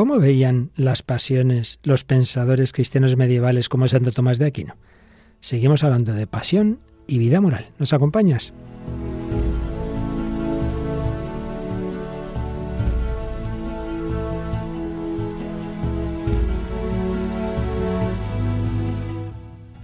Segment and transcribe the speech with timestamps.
[0.00, 4.76] ¿Cómo veían las pasiones los pensadores cristianos medievales como Santo Tomás de Aquino?
[5.40, 7.66] Seguimos hablando de pasión y vida moral.
[7.78, 8.54] ¿Nos acompañas?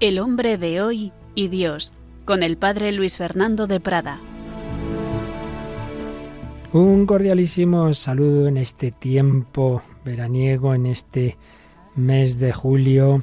[0.01, 1.93] El hombre de hoy y Dios,
[2.25, 4.19] con el padre Luis Fernando de Prada.
[6.73, 11.37] Un cordialísimo saludo en este tiempo veraniego, en este
[11.95, 13.23] mes de julio.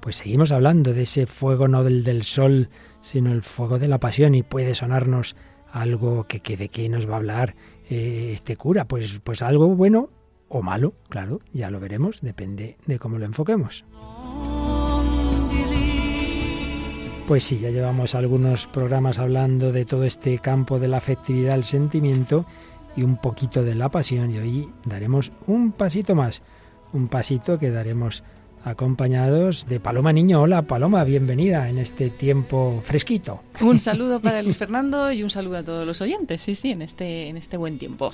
[0.00, 2.68] Pues seguimos hablando de ese fuego no del, del sol,
[3.00, 5.36] sino el fuego de la pasión y puede sonarnos
[5.72, 7.54] algo que, que de qué nos va a hablar
[7.88, 8.86] eh, este cura.
[8.86, 10.10] Pues, pues algo bueno
[10.48, 13.84] o malo, claro, ya lo veremos, depende de cómo lo enfoquemos.
[17.26, 21.64] Pues sí, ya llevamos algunos programas hablando de todo este campo de la afectividad, el
[21.64, 22.44] sentimiento
[22.96, 26.42] y un poquito de la pasión y hoy daremos un pasito más,
[26.92, 28.22] un pasito que daremos
[28.64, 30.40] acompañados de Paloma Niño.
[30.40, 33.42] Hola Paloma, bienvenida en este tiempo fresquito.
[33.60, 36.82] Un saludo para Luis Fernando y un saludo a todos los oyentes, sí, sí, en
[36.82, 38.12] este, en este buen tiempo.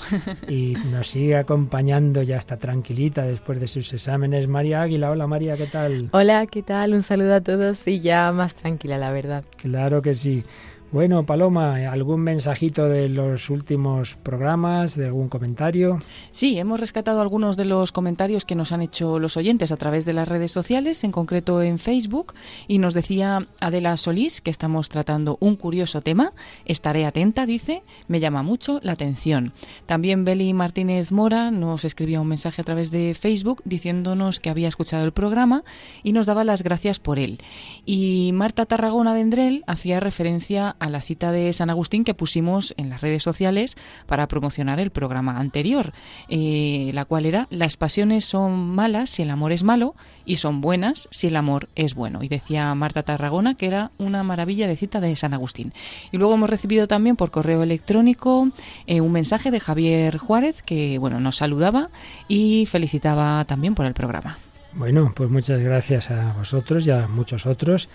[0.49, 5.09] Y nos sigue acompañando, ya está tranquilita después de sus exámenes, María Águila.
[5.11, 6.09] Hola María, ¿qué tal?
[6.13, 6.95] Hola, ¿qué tal?
[6.95, 9.45] Un saludo a todos y ya más tranquila, la verdad.
[9.57, 10.45] Claro que sí.
[10.93, 16.01] Bueno, Paloma, ¿algún mensajito de los últimos programas, de algún comentario?
[16.33, 20.05] Sí, hemos rescatado algunos de los comentarios que nos han hecho los oyentes a través
[20.05, 22.35] de las redes sociales, en concreto en Facebook,
[22.67, 26.33] y nos decía Adela Solís que estamos tratando un curioso tema.
[26.65, 29.53] Estaré atenta, dice, me llama mucho la atención.
[29.87, 34.67] También Beli Martínez Mora nos escribía un mensaje a través de Facebook diciéndonos que había
[34.67, 35.63] escuchado el programa
[36.03, 37.39] y nos daba las gracias por él.
[37.87, 42.91] Y Marta Tarragona Vendrell hacía referencia a la cita de San Agustín que pusimos en
[42.91, 45.93] las redes sociales para promocionar el programa anterior,
[46.29, 50.61] eh, la cual era las pasiones son malas si el amor es malo y son
[50.61, 52.23] buenas si el amor es bueno.
[52.23, 55.73] Y decía Marta Tarragona que era una maravilla de cita de San Agustín.
[56.11, 58.51] Y luego hemos recibido también por correo electrónico
[58.87, 61.91] eh, un mensaje de Javier Juárez que bueno nos saludaba
[62.29, 64.39] y felicitaba también por el programa.
[64.73, 67.89] Bueno, pues muchas gracias a vosotros y a muchos otros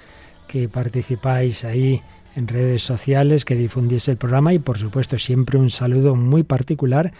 [0.47, 2.01] que participáis ahí
[2.35, 7.13] en redes sociales, que difundiese el programa y por supuesto siempre un saludo muy particular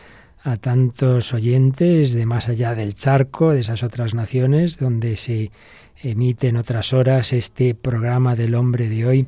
[0.44, 5.52] a tantos oyentes de más allá del charco, de esas otras naciones donde se
[6.04, 9.28] emite en otras horas este programa del hombre de hoy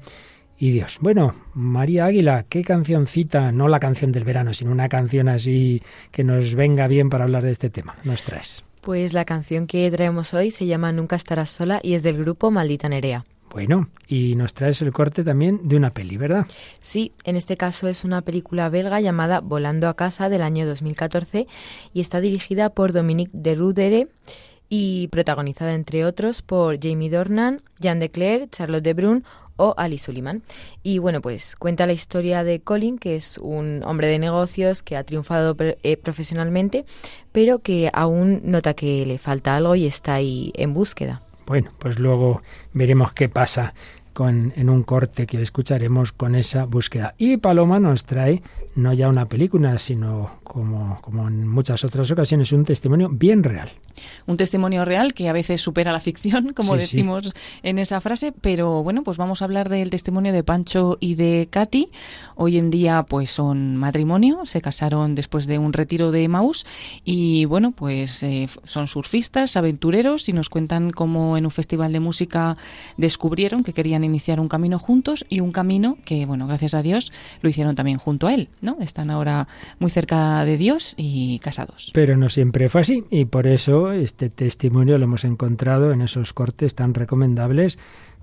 [0.60, 0.98] y Dios.
[1.02, 5.82] Bueno, María Águila, ¿qué cancioncita, no la canción del verano, sino una canción así
[6.12, 8.64] que nos venga bien para hablar de este tema, nos traes?
[8.82, 12.52] Pues la canción que traemos hoy se llama Nunca estarás sola y es del grupo
[12.52, 13.26] Maldita Nerea.
[13.50, 16.46] Bueno, y nos traes el corte también de una peli, ¿verdad?
[16.82, 21.48] Sí, en este caso es una película belga llamada Volando a casa del año 2014
[21.94, 24.08] y está dirigida por Dominique de Rudere
[24.70, 29.24] y protagonizada entre otros por Jamie Dornan, Jean Declerc, Charlotte de Brun
[29.56, 30.44] o Ali Suleiman.
[30.84, 34.96] Y bueno, pues cuenta la historia de Colin, que es un hombre de negocios que
[34.96, 36.86] ha triunfado eh, profesionalmente,
[37.32, 41.22] pero que aún nota que le falta algo y está ahí en búsqueda.
[41.48, 42.42] Bueno, pues luego
[42.74, 43.74] veremos qué pasa
[44.18, 47.14] con, en un corte que escucharemos con esa búsqueda.
[47.20, 48.42] Y Paloma nos trae
[48.76, 53.70] no ya una película, sino como, como en muchas otras ocasiones, un testimonio bien real.
[54.26, 58.82] Un testimonio real que a veces supera la ficción, como decimos en esa frase, pero
[58.82, 61.90] bueno, pues vamos a hablar del testimonio de Pancho y de Katy.
[62.36, 66.66] Hoy en día pues son matrimonio, se casaron después de un retiro de Maús
[67.04, 72.00] y bueno, pues eh, son surfistas, aventureros y nos cuentan cómo en un festival de
[72.00, 72.58] música
[72.98, 77.12] descubrieron que querían iniciar un camino juntos y un camino que, bueno, gracias a Dios
[77.42, 78.78] lo hicieron también junto a él, ¿no?
[78.82, 79.48] Están ahora
[79.80, 81.92] muy cerca de Dios y casados.
[81.94, 86.34] Pero no siempre fue así y por eso este testimonio lo hemos encontrado en esos
[86.34, 87.78] cortes tan recomendables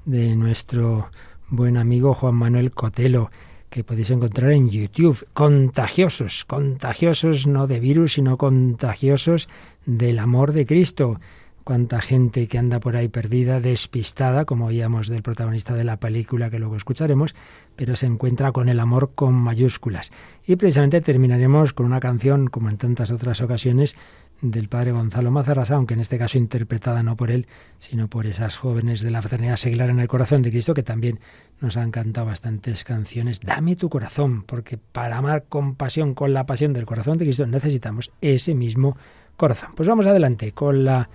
[0.04, 1.10] de nuestro
[1.48, 3.30] buen amigo Juan Manuel Cotelo
[3.74, 5.26] que podéis encontrar en YouTube.
[5.32, 9.48] Contagiosos, contagiosos no de virus, sino contagiosos
[9.84, 11.18] del amor de Cristo
[11.64, 16.50] cuánta gente que anda por ahí perdida, despistada, como oíamos del protagonista de la película
[16.50, 17.34] que luego escucharemos,
[17.74, 20.12] pero se encuentra con el amor con mayúsculas.
[20.46, 23.96] Y precisamente terminaremos con una canción, como en tantas otras ocasiones,
[24.42, 27.46] del padre Gonzalo Mazarrasa, aunque en este caso interpretada no por él,
[27.78, 31.18] sino por esas jóvenes de la fraternidad seglar en el corazón de Cristo, que también
[31.60, 33.40] nos han cantado bastantes canciones.
[33.40, 37.46] Dame tu corazón, porque para amar con pasión, con la pasión del corazón de Cristo,
[37.46, 38.98] necesitamos ese mismo
[39.36, 39.70] corazón.
[39.74, 41.08] Pues vamos adelante con la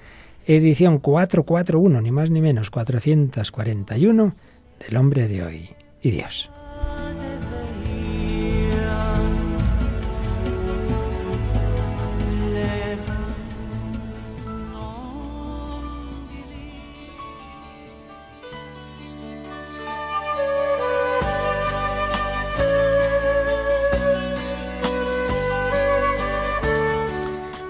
[0.56, 4.34] edición 441, ni más ni menos, 441
[4.80, 5.70] del hombre de hoy
[6.02, 6.50] y Dios.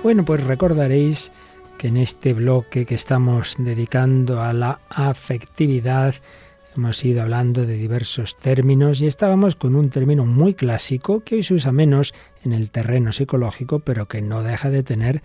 [0.02, 1.32] Bueno, pues recordaréis
[1.80, 6.14] que en este bloque que estamos dedicando a la afectividad
[6.76, 11.44] hemos ido hablando de diversos términos y estábamos con un término muy clásico que hoy
[11.44, 15.24] se usa menos en el terreno psicológico, pero que no deja de tener,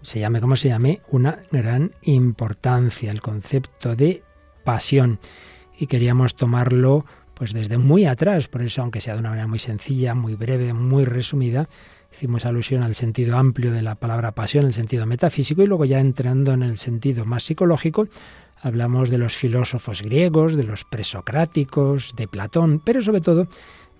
[0.00, 4.22] se llame como se llame, una gran importancia, el concepto de
[4.64, 5.20] pasión.
[5.78, 7.04] Y queríamos tomarlo
[7.34, 10.72] pues desde muy atrás, por eso aunque sea de una manera muy sencilla, muy breve,
[10.72, 11.68] muy resumida,
[12.12, 15.98] hicimos alusión al sentido amplio de la palabra pasión, el sentido metafísico, y luego ya
[15.98, 18.08] entrando en el sentido más psicológico,
[18.60, 23.48] hablamos de los filósofos griegos, de los presocráticos, de Platón, pero sobre todo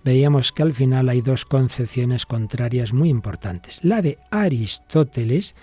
[0.03, 3.79] veíamos que al final hay dos concepciones contrarias muy importantes.
[3.83, 5.55] La de Aristóteles,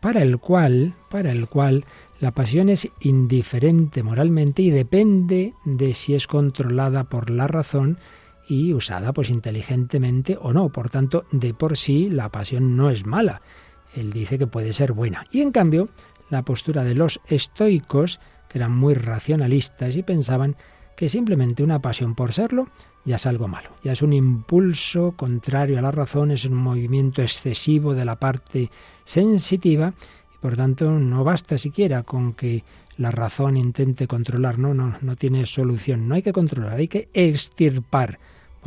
[0.00, 1.84] para el cual, para el cual
[2.20, 7.98] la pasión es indiferente moralmente y depende de si es controlada por la razón
[8.48, 10.70] y usada pues inteligentemente o no.
[10.70, 13.42] Por tanto, de por sí la pasión no es mala.
[13.94, 15.26] Él dice que puede ser buena.
[15.30, 15.88] Y en cambio,
[16.30, 20.56] la postura de los estoicos, que eran muy racionalistas y pensaban
[20.96, 22.68] que simplemente una pasión por serlo
[23.04, 27.22] ya es algo malo, ya es un impulso contrario a la razón, es un movimiento
[27.22, 28.70] excesivo de la parte
[29.04, 29.94] sensitiva
[30.34, 32.64] y por tanto no basta siquiera con que
[32.96, 37.08] la razón intente controlar, no, no, no tiene solución, no hay que controlar, hay que
[37.14, 38.18] extirpar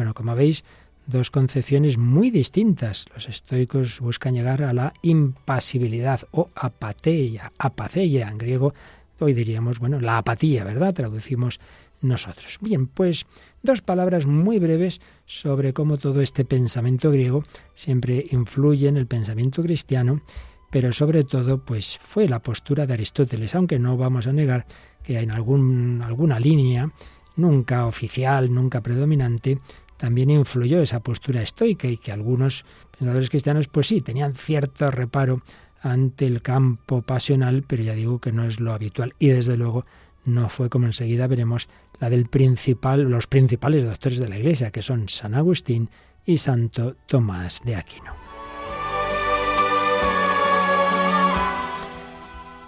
[0.01, 0.63] bueno, como veis,
[1.05, 3.05] dos concepciones muy distintas.
[3.13, 8.73] Los estoicos buscan llegar a la impasibilidad o apateia, apaceia en griego,
[9.19, 10.95] hoy diríamos, bueno, la apatía, ¿verdad?
[10.95, 11.59] Traducimos
[12.01, 12.57] nosotros.
[12.61, 13.27] Bien, pues
[13.61, 17.43] dos palabras muy breves sobre cómo todo este pensamiento griego
[17.75, 20.23] siempre influye en el pensamiento cristiano,
[20.71, 24.65] pero sobre todo, pues fue la postura de Aristóteles, aunque no vamos a negar
[25.03, 26.89] que en algún, alguna línea,
[27.35, 29.59] nunca oficial, nunca predominante,
[30.01, 35.43] también influyó esa postura estoica y que algunos pensadores cristianos, pues sí, tenían cierto reparo
[35.83, 39.13] ante el campo pasional, pero ya digo que no es lo habitual.
[39.19, 39.85] Y desde luego
[40.25, 41.69] no fue como enseguida veremos
[41.99, 45.91] la del principal, los principales doctores de la Iglesia, que son San Agustín
[46.25, 48.15] y Santo Tomás de Aquino.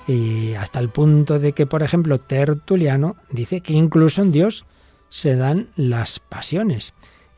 [0.06, 4.68] Y hasta el punto de que, por ejemplo, Tertuliano dice que incluso en Dios
[5.09, 6.94] se dan las pasiones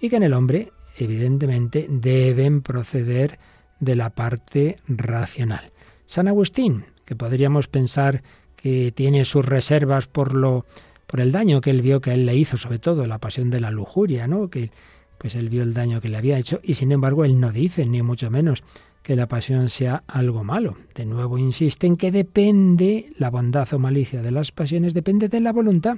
[0.06, 3.40] y que en el hombre, evidentemente, deben proceder
[3.80, 5.72] de la parte racional.
[6.06, 8.24] San Agustín, que podríamos pensar
[8.56, 10.66] que tiene sus reservas por lo
[11.07, 13.60] por el daño que él vio que él le hizo, sobre todo la pasión de
[13.60, 14.50] la lujuria, ¿no?
[14.50, 14.72] Que
[15.18, 17.86] pues él vio el daño que le había hecho y sin embargo él no dice
[17.86, 18.63] ni mucho menos
[19.04, 20.78] que la pasión sea algo malo.
[20.96, 25.40] De nuevo insiste en que depende la bondad o malicia de las pasiones depende de
[25.40, 25.98] la voluntad.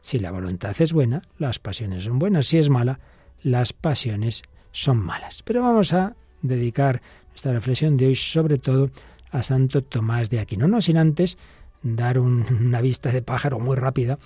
[0.00, 2.46] Si la voluntad es buena, las pasiones son buenas.
[2.46, 2.98] Si es mala,
[3.46, 5.42] las pasiones son malas.
[5.44, 7.00] Pero vamos a dedicar
[7.32, 8.90] esta reflexión de hoy sobre todo
[9.30, 11.38] a Santo Tomás de Aquino, no sin antes
[11.80, 14.18] dar una vista de pájaro muy rápida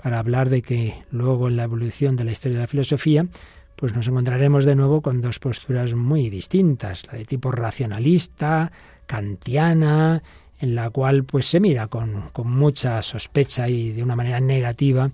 [0.00, 3.26] para hablar de que luego en la evolución de la historia de la filosofía
[3.74, 8.70] pues nos encontraremos de nuevo con dos posturas muy distintas, la de tipo racionalista,
[9.06, 10.22] kantiana,
[10.60, 15.10] en la cual pues se mira con, con mucha sospecha y de una manera negativa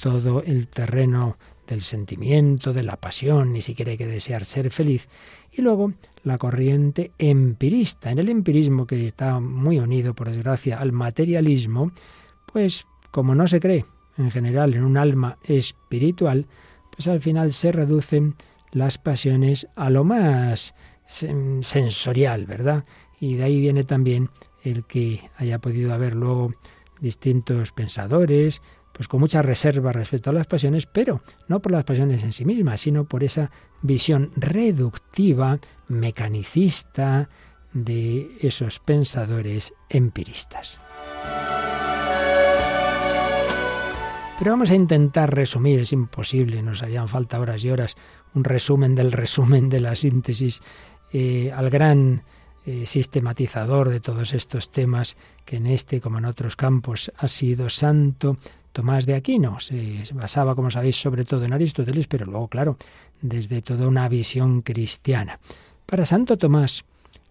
[0.00, 1.36] todo el terreno
[1.66, 5.08] del sentimiento, de la pasión, ni siquiera hay que desear ser feliz.
[5.52, 5.92] Y luego
[6.22, 8.10] la corriente empirista.
[8.10, 11.92] En el empirismo, que está muy unido, por desgracia, al materialismo,
[12.52, 13.84] pues como no se cree
[14.18, 16.46] en general en un alma espiritual,
[16.90, 18.34] pues al final se reducen
[18.72, 20.74] las pasiones a lo más
[21.06, 22.84] sensorial, ¿verdad?
[23.20, 24.30] Y de ahí viene también
[24.62, 26.54] el que haya podido haber luego
[27.00, 28.62] distintos pensadores,
[28.96, 32.46] pues con mucha reserva respecto a las pasiones, pero no por las pasiones en sí
[32.46, 33.50] mismas, sino por esa
[33.82, 37.28] visión reductiva, mecanicista
[37.74, 40.80] de esos pensadores empiristas.
[44.38, 47.96] Pero vamos a intentar resumir, es imposible, nos harían falta horas y horas,
[48.34, 50.62] un resumen del resumen de la síntesis
[51.12, 52.22] eh, al gran
[52.64, 57.68] eh, sistematizador de todos estos temas que en este como en otros campos ha sido
[57.70, 58.38] santo
[58.76, 59.58] Tomás de Aquino.
[59.58, 62.76] Se basaba, como sabéis, sobre todo en Aristóteles, pero luego, claro,
[63.22, 65.40] desde toda una visión cristiana.
[65.86, 66.84] Para Santo Tomás,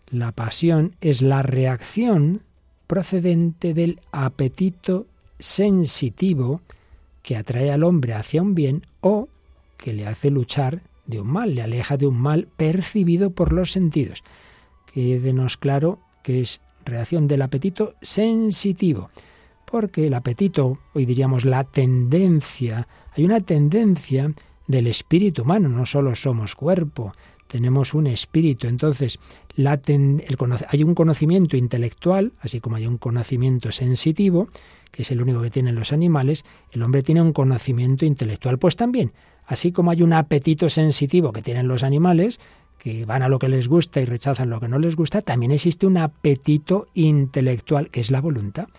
[0.09, 2.41] la pasión es la reacción
[2.87, 5.05] procedente del apetito
[5.37, 6.61] sensitivo
[7.21, 9.29] que atrae al hombre hacia un bien o
[9.77, 13.71] que le hace luchar de un mal, le aleja de un mal percibido por los
[13.71, 14.23] sentidos.
[14.91, 19.11] Quédenos claro que es reacción del apetito sensitivo
[19.75, 24.31] porque el apetito, hoy diríamos la tendencia, hay una tendencia
[24.67, 27.11] del espíritu humano, no solo somos cuerpo,
[27.47, 28.67] tenemos un espíritu.
[28.67, 29.19] Entonces,
[29.57, 34.47] hay un conocimiento intelectual, así como hay un conocimiento sensitivo,
[34.93, 38.57] que es el único que tienen los animales, el hombre tiene un conocimiento intelectual.
[38.57, 39.11] Pues también,
[39.45, 42.39] así como hay un apetito sensitivo que tienen los animales,
[42.77, 45.51] que van a lo que les gusta y rechazan lo que no les gusta, también
[45.51, 48.69] existe un apetito intelectual, que es la voluntad.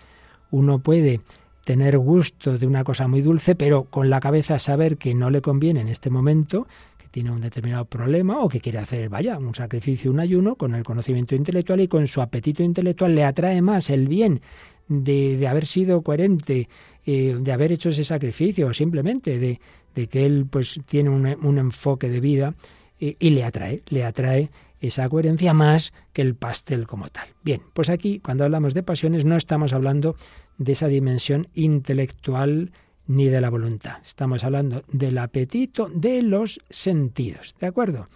[0.51, 1.21] Uno puede
[1.63, 5.41] tener gusto de una cosa muy dulce, pero con la cabeza saber que no le
[5.41, 6.65] conviene en este momento,
[6.97, 10.75] que tiene un determinado problema o que quiere hacer, vaya, un sacrificio, un ayuno, con
[10.75, 14.39] el conocimiento intelectual y con su apetito intelectual le atrae más el bien
[14.87, 16.69] de, de haber sido coherente,
[17.05, 19.59] eh, de haber hecho ese sacrificio, simplemente de,
[19.93, 22.55] de que él pues tiene un, un enfoque de vida
[22.99, 27.27] y le atrae, le atrae esa coherencia más que el pastel como tal.
[27.43, 30.15] Bien, pues aquí cuando hablamos de pasiones no estamos hablando
[30.57, 32.71] de esa dimensión intelectual
[33.07, 33.97] ni de la voluntad.
[34.05, 38.09] Estamos hablando del apetito de los sentidos, ¿de acuerdo?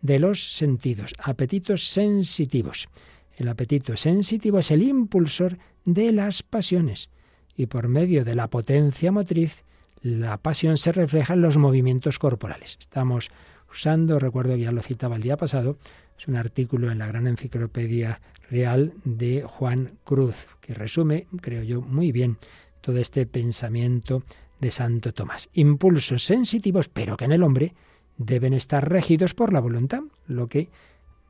[0.00, 2.88] De los sentidos, apetitos sensitivos.
[3.36, 7.10] El apetito sensitivo es el impulsor de las pasiones
[7.56, 9.64] y por medio de la potencia motriz
[10.02, 12.76] la pasión se refleja en los movimientos corporales.
[12.78, 13.30] Estamos
[13.70, 15.78] usando, recuerdo que ya lo citaba el día pasado,
[16.18, 18.20] es un artículo en la gran enciclopedia
[18.50, 22.38] real de Juan Cruz, que resume, creo yo, muy bien
[22.80, 24.22] todo este pensamiento
[24.60, 25.48] de Santo Tomás.
[25.54, 27.74] Impulsos sensitivos, pero que en el hombre
[28.16, 30.68] deben estar regidos por la voluntad, lo que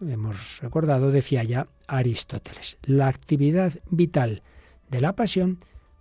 [0.01, 2.79] hemos recordado decía ya Aristóteles.
[2.83, 4.43] La actividad vital
[4.91, 5.59] de la pasión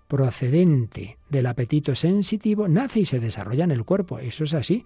[0.07, 4.19] procedente del apetito sensitivo nace y se desarrolla en el cuerpo.
[4.19, 4.85] Eso es así.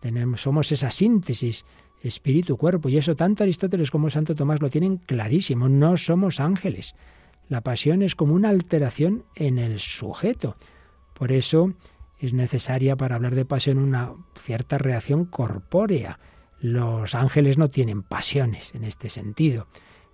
[0.00, 1.64] Tenemos, somos esa síntesis
[2.04, 5.68] espíritu, cuerpo, y eso tanto Aristóteles como Santo Tomás lo tienen clarísimo.
[5.68, 6.94] No somos ángeles.
[7.48, 10.56] La pasión es como una alteración en el sujeto.
[11.14, 11.74] Por eso
[12.18, 16.18] es necesaria para hablar de pasión una cierta reacción corpórea.
[16.60, 19.66] Los ángeles no tienen pasiones en este sentido.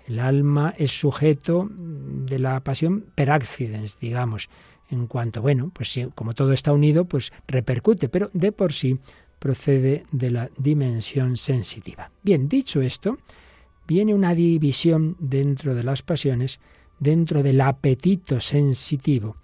[0.06, 4.49] El alma es sujeto de la pasión per accidens, digamos,
[4.88, 8.99] en cuanto, bueno, pues como todo está unido, pues repercute, pero de por sí
[9.40, 12.12] procede de la dimensión sensitiva.
[12.23, 13.18] Bien, dicho esto,
[13.88, 16.61] viene una división dentro de las pasiones,
[17.00, 19.38] dentro del apetito sensitivo,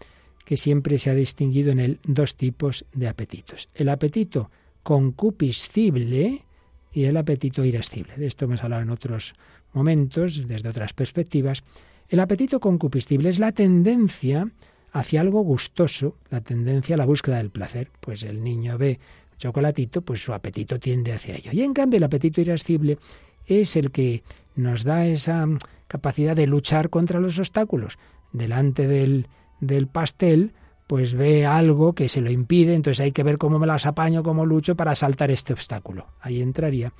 [0.45, 3.69] que siempre se ha distinguido en dos tipos de apetitos.
[3.75, 4.50] El apetito
[4.85, 6.45] concupiscible
[6.93, 8.15] y el apetito irascible.
[8.17, 9.35] De esto hemos hablado en otros
[9.73, 11.65] momentos, desde otras perspectivas.
[12.09, 14.49] El apetito concupiscible es la tendencia
[14.93, 17.91] hacia algo gustoso, la tendencia a la búsqueda del placer.
[18.00, 19.00] Pues el niño ve
[19.38, 21.50] chocolatito, pues su apetito tiende hacia ello.
[21.52, 22.99] Y en cambio el apetito irascible
[23.47, 24.23] es el que
[24.55, 25.47] nos da esa
[25.88, 27.99] capacidad de luchar contra los obstáculos.
[28.33, 29.28] Delante del,
[29.61, 30.52] del pastel,
[30.87, 34.23] pues ve algo que se lo impide, entonces hay que ver cómo me las apaño,
[34.23, 36.07] cómo lucho para saltar este obstáculo.
[36.21, 36.93] Ahí entraría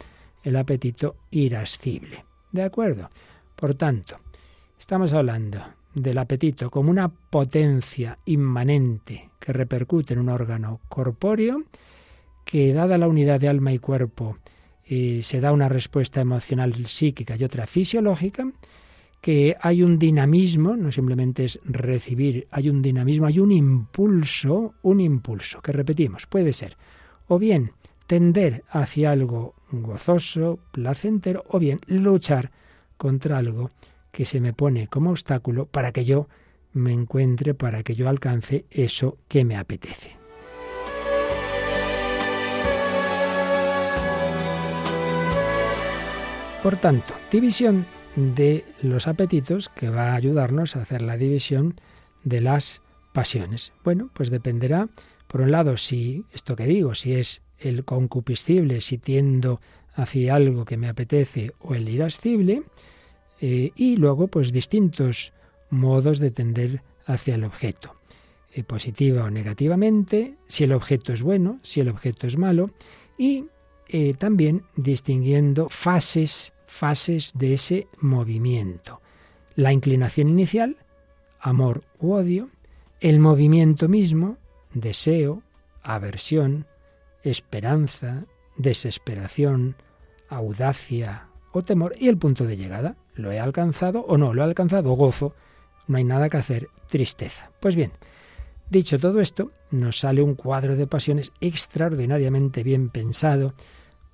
[0.43, 2.25] el apetito irascible.
[2.53, 3.11] ¿De acuerdo?
[3.55, 4.19] Por tanto,
[4.79, 5.59] estamos hablando
[5.95, 11.65] del apetito como una potencia inmanente que repercute en un órgano corpóreo
[12.47, 14.39] que dada la unidad de alma y cuerpo
[14.87, 18.51] eh, se da una respuesta emocional psíquica y otra fisiológica,
[19.21, 25.01] que hay un dinamismo, no simplemente es recibir, hay un dinamismo, hay un impulso, un
[25.01, 26.77] impulso, que repetimos, puede ser
[27.29, 27.73] o bien
[28.07, 32.53] tender hacia algo gozoso, placentero, o bien luchar
[32.97, 33.71] contra algo
[34.13, 36.29] que se me pone como obstáculo para que yo
[36.73, 40.16] me encuentre, para que yo alcance eso que me apetece.
[46.63, 47.87] Por tanto, división
[48.17, 51.75] de los apetitos que va a ayudarnos a hacer la división
[52.25, 52.83] de las
[53.13, 53.73] pasiones.
[53.85, 54.89] Bueno, pues dependerá,
[55.29, 59.61] por un lado, si esto que digo, si es el concupiscible, si tiendo
[59.95, 62.63] hacia algo que me apetece o el irascible,
[63.41, 65.33] eh, y luego, pues distintos
[65.71, 67.95] modos de tender hacia el objeto,
[68.53, 72.71] eh, positiva o negativamente, si el objeto es bueno, si el objeto es malo,
[73.19, 73.45] y
[73.89, 79.01] eh, también distinguiendo fases fases de ese movimiento.
[79.55, 80.77] La inclinación inicial,
[81.41, 82.51] amor u odio,
[83.01, 84.37] el movimiento mismo,
[84.75, 85.43] deseo,
[85.83, 86.67] aversión,
[87.23, 88.25] esperanza,
[88.57, 89.77] desesperación,
[90.29, 92.97] audacia o temor y el punto de llegada.
[93.15, 94.35] ¿Lo he alcanzado o no?
[94.35, 94.93] ¿Lo he alcanzado?
[94.93, 95.35] Gozo.
[95.87, 96.69] No hay nada que hacer.
[96.89, 97.51] Tristeza.
[97.61, 97.93] Pues bien,
[98.71, 103.55] dicho todo esto, nos sale un cuadro de pasiones extraordinariamente bien pensado,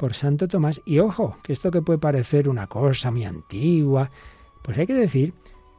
[0.02, 0.80] por Santo Tomás.
[0.84, 4.10] Y ojo, que esto que puede parecer una cosa muy antigua,
[4.64, 5.32] pues hay que decir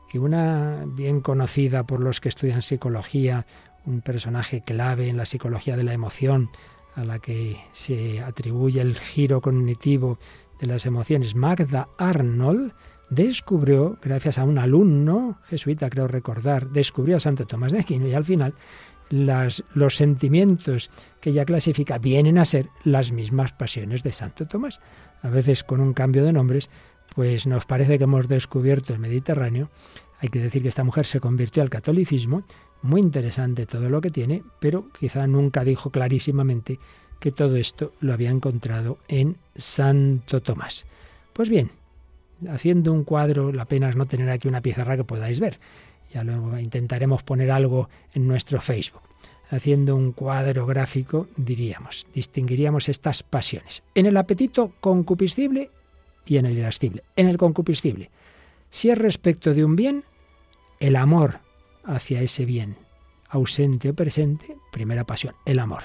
[0.09, 3.45] que una bien conocida por los que estudian psicología,
[3.85, 6.49] un personaje clave en la psicología de la emoción,
[6.95, 10.19] a la que se atribuye el giro cognitivo
[10.61, 12.71] de las emociones, Magda Arnold,
[13.13, 18.13] descubrió, gracias a un alumno jesuita, creo recordar, descubrió a Santo Tomás de Aquino y
[18.13, 18.53] al final
[19.09, 20.89] los sentimientos
[21.19, 24.79] que ella clasifica vienen a ser las mismas pasiones de Santo Tomás.
[25.21, 26.69] A veces con un cambio de nombres,
[27.15, 29.69] pues nos parece que hemos descubierto el Mediterráneo.
[30.19, 32.43] Hay que decir que esta mujer se convirtió al catolicismo,
[32.81, 36.79] muy interesante todo lo que tiene, pero quizá nunca dijo clarísimamente
[37.19, 40.85] que todo esto lo había encontrado en Santo Tomás.
[41.33, 41.71] Pues bien,
[42.49, 45.59] haciendo un cuadro, la pena es no tener aquí una pizarra que podáis ver.
[46.13, 49.01] Ya luego intentaremos poner algo en nuestro Facebook.
[49.49, 53.83] Haciendo un cuadro gráfico, diríamos, distinguiríamos estas pasiones.
[53.93, 55.69] En el apetito concupiscible
[56.25, 57.03] y en el irascible.
[57.15, 58.09] En el concupiscible,
[58.69, 60.03] si es respecto de un bien,
[60.79, 61.39] el amor
[61.83, 62.77] hacia ese bien,
[63.29, 65.83] ausente o presente, primera pasión, el amor.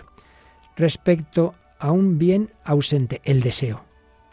[0.76, 3.87] Respecto a un bien ausente, el deseo.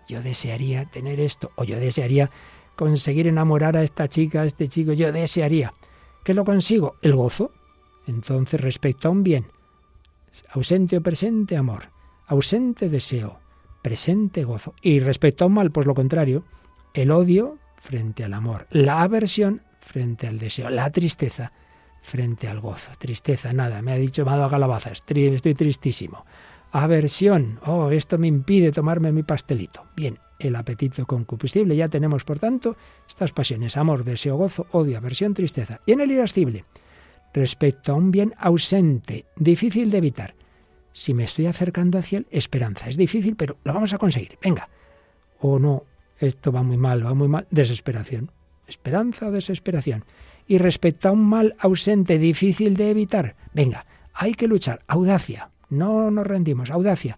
[0.08, 2.30] Yo desearía tener esto, o yo desearía
[2.76, 5.74] conseguir enamorar a esta chica, a este chico, yo desearía.
[6.24, 6.96] ¿Qué lo consigo?
[7.02, 7.52] El gozo.
[8.08, 9.46] Entonces, respecto a un bien,
[10.52, 11.90] ausente o presente, amor.
[12.28, 13.40] Ausente, deseo.
[13.82, 14.74] Presente, gozo.
[14.82, 16.44] Y respecto a un mal, pues lo contrario,
[16.94, 18.68] el odio frente al amor.
[18.72, 20.70] La aversión frente al deseo.
[20.70, 21.52] La tristeza
[22.02, 22.92] frente al gozo.
[22.98, 23.82] Tristeza, nada.
[23.82, 25.04] Me ha dicho, me ha dado calabazas.
[25.08, 26.26] Estoy tristísimo.
[26.78, 27.58] Aversión.
[27.66, 29.86] Oh, esto me impide tomarme mi pastelito.
[29.96, 31.74] Bien, el apetito concupiscible.
[31.74, 32.76] Ya tenemos, por tanto,
[33.08, 35.80] estas pasiones, amor, deseo, gozo, odio, aversión, tristeza.
[35.86, 36.66] Y en el irascible,
[37.34, 40.36] respecto a un bien ausente, difícil de evitar.
[40.92, 42.90] Si me estoy acercando hacia él, esperanza.
[42.90, 44.38] Es difícil, pero lo vamos a conseguir.
[44.44, 44.68] Venga.
[45.40, 45.86] O no,
[46.20, 47.48] esto va muy mal, va muy mal.
[47.52, 48.34] Desesperación.
[48.68, 50.04] Esperanza o desesperación.
[50.46, 53.38] Y respecto a un mal ausente, difícil de evitar.
[53.54, 54.84] Venga, hay que luchar.
[54.88, 55.52] Audacia.
[55.70, 56.70] No nos rendimos.
[56.70, 57.18] Audacia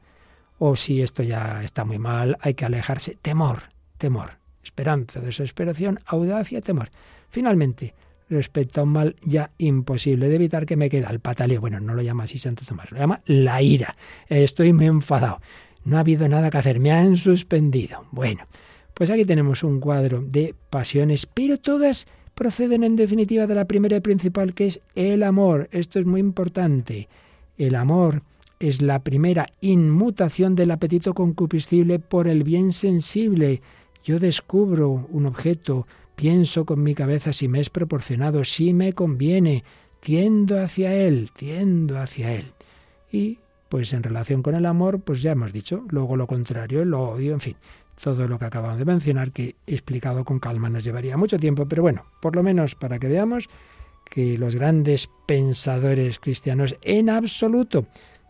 [0.60, 3.17] o si esto ya está muy mal, hay que alejarse.
[3.21, 3.63] Temor,
[3.97, 4.31] temor,
[4.63, 6.89] esperanza, desesperación, audacia, temor.
[7.29, 7.93] Finalmente,
[8.29, 11.62] respecto a un mal ya imposible de evitar que me queda el pataleo.
[11.62, 13.95] Bueno, no lo llama así Santo Tomás, lo llama la ira.
[14.27, 15.39] Estoy muy enfadado.
[15.83, 18.05] No ha habido nada que hacer, me han suspendido.
[18.12, 18.45] Bueno,
[18.93, 23.97] pues aquí tenemos un cuadro de pasiones, pero todas proceden en definitiva de la primera
[23.97, 25.69] y principal, que es el amor.
[25.71, 27.07] Esto es muy importante.
[27.57, 28.21] El amor
[28.60, 33.62] es la primera inmutación del apetito concupiscible por el bien sensible.
[34.04, 39.63] Yo descubro un objeto, pienso con mi cabeza si me es proporcionado, si me conviene,
[40.00, 42.54] tiendo hacia él, tiendo hacia él.
[43.12, 43.39] Y
[43.70, 47.34] pues en relación con el amor, pues ya hemos dicho, luego lo contrario, el odio,
[47.34, 47.56] en fin,
[48.02, 51.82] todo lo que acabamos de mencionar, que explicado con calma nos llevaría mucho tiempo, pero
[51.82, 53.50] bueno, por lo menos para que veamos
[54.10, 57.88] que los grandes pensadores cristianos en absoluto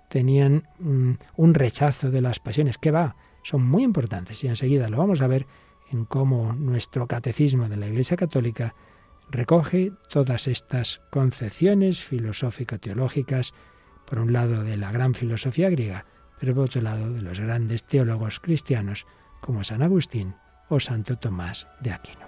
[0.09, 2.77] tenían mm, un rechazo de las pasiones.
[2.77, 3.15] ¿Qué va?
[3.43, 5.47] Son muy importantes y enseguida lo vamos a ver
[5.89, 8.75] en cómo nuestro catecismo de la Iglesia Católica
[9.29, 13.53] recoge todas estas concepciones filosófico-teológicas,
[14.05, 16.05] por un lado de la gran filosofía griega,
[16.39, 19.05] pero por otro lado de los grandes teólogos cristianos
[19.41, 20.35] como San Agustín
[20.69, 22.26] o Santo Tomás de Aquino.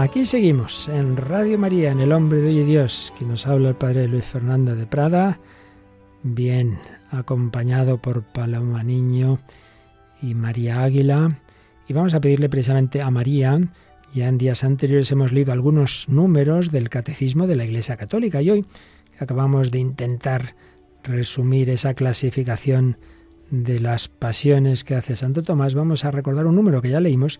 [0.00, 4.08] Aquí seguimos en Radio María, en El Hombre de Dios, que nos habla el Padre
[4.08, 5.40] Luis Fernando de Prada,
[6.22, 6.78] bien
[7.10, 9.40] acompañado por Paloma Niño
[10.22, 11.28] y María Águila.
[11.86, 13.60] Y vamos a pedirle precisamente a María,
[14.14, 18.48] ya en días anteriores hemos leído algunos números del Catecismo de la Iglesia Católica y
[18.48, 18.66] hoy
[19.18, 20.54] acabamos de intentar
[21.04, 22.96] resumir esa clasificación
[23.50, 27.38] de las pasiones que hace Santo Tomás, vamos a recordar un número que ya leímos,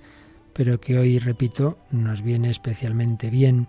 [0.52, 3.68] pero que hoy, repito, nos viene especialmente bien,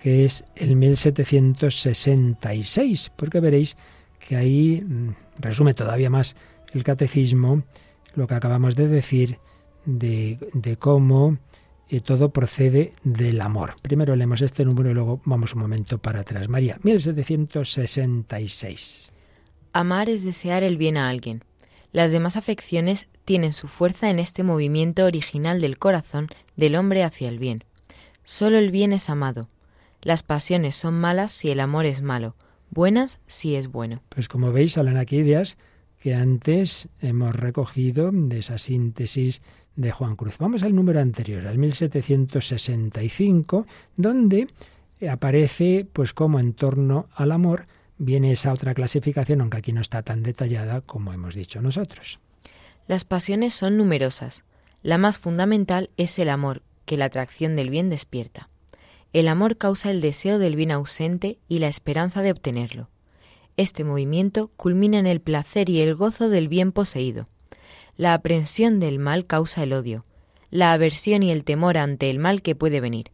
[0.00, 3.76] que es el 1766, porque veréis
[4.18, 6.36] que ahí mm, resume todavía más
[6.72, 7.64] el catecismo,
[8.14, 9.38] lo que acabamos de decir,
[9.84, 10.38] de,
[10.78, 11.36] cómo
[11.88, 13.76] eh, todo procede del amor.
[13.80, 16.48] Primero leemos este número y luego vamos un momento para atrás.
[16.48, 19.12] María, 1766.
[19.72, 21.42] Amar es desear el bien a alguien.
[21.92, 27.28] Las demás afecciones tienen su fuerza en este movimiento original del corazón del hombre hacia
[27.28, 27.64] el bien.
[28.24, 29.48] Solo el bien es amado.
[30.02, 32.36] Las pasiones son malas si el amor es malo,
[32.70, 34.02] buenas si es bueno.
[34.10, 35.56] Pues como veis, salen aquí ideas
[36.00, 39.42] que antes hemos recogido de esa síntesis
[39.76, 40.36] de Juan Cruz.
[40.38, 44.48] Vamos al número anterior, al 1765, donde
[45.08, 47.64] aparece pues como en torno al amor
[47.98, 52.20] viene esa otra clasificación, aunque aquí no está tan detallada como hemos dicho nosotros.
[52.86, 54.44] Las pasiones son numerosas.
[54.82, 58.48] La más fundamental es el amor, que la atracción del bien despierta.
[59.12, 62.88] El amor causa el deseo del bien ausente y la esperanza de obtenerlo.
[63.56, 67.26] Este movimiento culmina en el placer y el gozo del bien poseído.
[67.96, 70.04] La aprensión del mal causa el odio,
[70.50, 73.10] la aversión y el temor ante el mal que puede venir.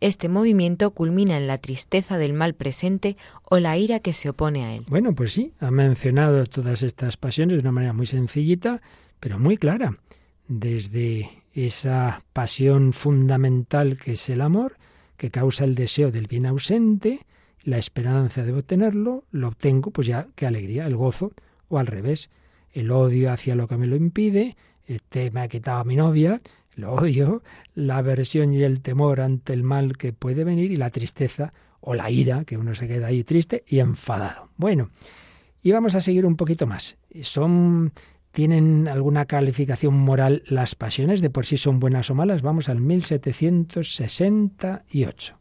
[0.00, 4.64] Este movimiento culmina en la tristeza del mal presente o la ira que se opone
[4.64, 4.84] a él.
[4.88, 8.82] Bueno, pues sí, ha mencionado todas estas pasiones de una manera muy sencillita,
[9.20, 9.96] pero muy clara.
[10.46, 14.76] Desde esa pasión fundamental que es el amor,
[15.16, 17.20] que causa el deseo del bien ausente,
[17.62, 21.32] la esperanza de obtenerlo, lo obtengo, pues ya qué alegría, el gozo,
[21.68, 22.30] o al revés,
[22.72, 26.42] el odio hacia lo que me lo impide, este me ha quitado a mi novia,
[26.76, 27.42] lo odio,
[27.74, 31.94] la aversión y el temor ante el mal que puede venir y la tristeza o
[31.94, 34.48] la ira, que uno se queda ahí triste y enfadado.
[34.56, 34.90] Bueno,
[35.62, 36.96] y vamos a seguir un poquito más.
[37.20, 37.92] Son
[38.34, 41.20] ¿Tienen alguna calificación moral las pasiones?
[41.20, 42.42] ¿De por sí son buenas o malas?
[42.42, 45.38] Vamos al 1768.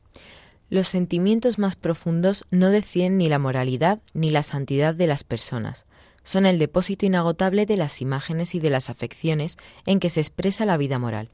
[0.70, 5.88] Los sentimientos más profundos no deciden ni la moralidad ni la santidad de las personas.
[6.24, 10.66] Son el depósito inagotable de las imágenes y de las afecciones en que se expresa
[10.66, 11.30] la vida moral.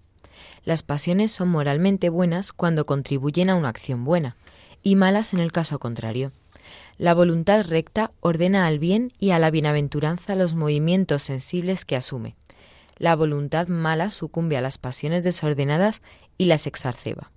[0.64, 4.36] Las pasiones son moralmente buenas cuando contribuyen a una acción buena,
[4.84, 6.32] y malas en el caso contrario.
[6.98, 12.36] La voluntad recta ordena al bien y a la bienaventuranza los movimientos sensibles que asume.
[12.98, 16.02] La voluntad mala sucumbe a las pasiones desordenadas
[16.38, 17.32] y las exarceba.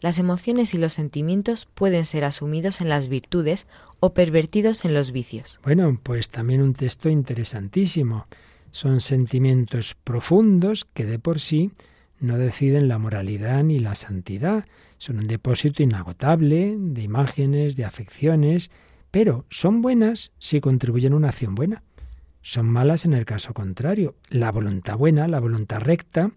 [0.00, 3.66] Las emociones y los sentimientos pueden ser asumidos en las virtudes
[3.98, 5.58] o pervertidos en los vicios.
[5.64, 8.26] Bueno, pues también un texto interesantísimo.
[8.70, 11.72] Son sentimientos profundos que de por sí
[12.20, 14.66] no deciden la moralidad ni la santidad.
[14.98, 18.70] Son un depósito inagotable de imágenes, de afecciones,
[19.10, 21.82] pero son buenas si contribuyen a una acción buena.
[22.42, 24.14] Son malas en el caso contrario.
[24.30, 26.30] La voluntad buena, la voluntad recta,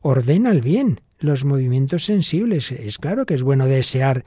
[0.00, 2.70] ordena el bien, los movimientos sensibles.
[2.70, 4.24] Es claro que es bueno desear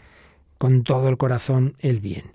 [0.58, 2.34] con todo el corazón el bien.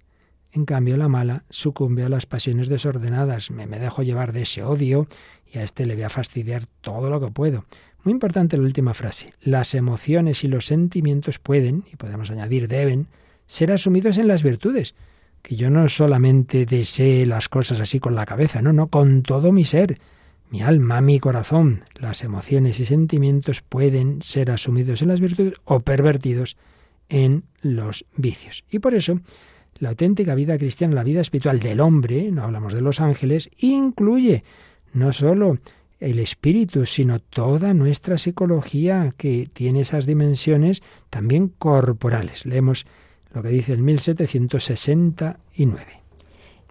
[0.53, 3.51] En cambio, la mala sucumbe a las pasiones desordenadas.
[3.51, 5.09] Me, me dejo llevar de ese odio
[5.53, 7.65] y a este le voy a fastidiar todo lo que puedo.
[8.05, 9.33] Muy importante la última frase.
[9.41, 13.09] Las emociones y los sentimientos pueden, y podemos añadir deben,
[13.47, 14.95] ser asumidos en las virtudes
[15.43, 19.53] que yo no solamente desee las cosas así con la cabeza, no, no, con todo
[19.53, 19.99] mi ser,
[20.53, 25.81] mi alma, mi corazón, las emociones y sentimientos pueden ser asumidos en las virtudes o
[25.81, 26.59] pervertidos
[27.09, 28.63] en los vicios.
[28.71, 29.19] Y por eso,
[29.79, 34.45] la auténtica vida cristiana, la vida espiritual del hombre, no hablamos de los ángeles, incluye
[34.93, 35.57] no solo
[36.01, 42.45] el espíritu, sino toda nuestra psicología que tiene esas dimensiones también corporales.
[42.45, 42.85] Leemos
[43.33, 46.03] lo que dice el 1769.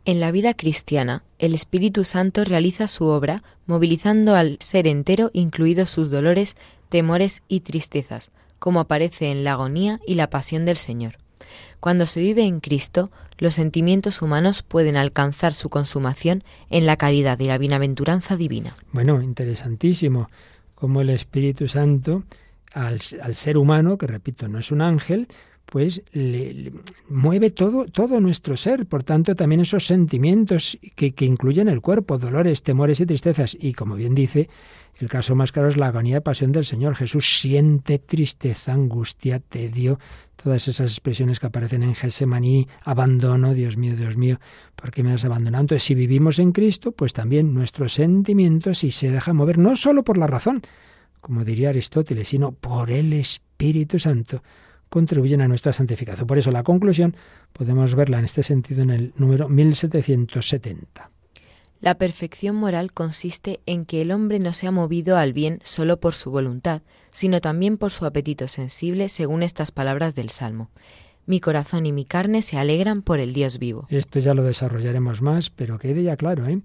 [0.05, 5.89] En la vida cristiana, el Espíritu Santo realiza su obra movilizando al ser entero, incluidos
[5.89, 6.55] sus dolores,
[6.89, 11.17] temores y tristezas, como aparece en la agonía y la pasión del Señor.
[11.79, 17.39] Cuando se vive en Cristo, los sentimientos humanos pueden alcanzar su consumación en la caridad
[17.39, 18.75] y la bienaventuranza divina.
[18.91, 20.29] Bueno, interesantísimo,
[20.75, 22.23] como el Espíritu Santo
[22.71, 25.27] al, ser humano, que repito, no es un ángel,
[25.71, 26.73] pues le,
[27.07, 28.87] mueve todo, todo nuestro ser.
[28.87, 33.55] Por tanto, también esos sentimientos que, que, incluyen el cuerpo, dolores, temores y tristezas.
[33.57, 34.49] Y como bien dice,
[34.97, 36.95] el caso más claro es la agonía de pasión del Señor.
[36.95, 39.97] Jesús siente tristeza, angustia, tedio,
[40.35, 44.41] todas esas expresiones que aparecen en Gesemaní, abandono, Dios mío, Dios mío,
[44.75, 45.61] ¿por qué me has abandonado?
[45.61, 50.03] Entonces, si vivimos en Cristo, pues también nuestros sentimientos, si se deja mover, no solo
[50.03, 50.63] por la razón,
[51.21, 54.43] como diría Aristóteles, sino por el Espíritu Santo,
[54.91, 56.27] contribuyen a nuestra santificación.
[56.27, 57.15] Por eso la conclusión
[57.53, 61.09] podemos verla en este sentido en el número 1770.
[61.79, 66.13] La perfección moral consiste en que el hombre no sea movido al bien solo por
[66.13, 70.69] su voluntad, sino también por su apetito sensible, según estas palabras del Salmo.
[71.25, 73.87] Mi corazón y mi carne se alegran por el Dios vivo.
[73.89, 76.59] Esto ya lo desarrollaremos más, pero quede ya claro, ¿eh?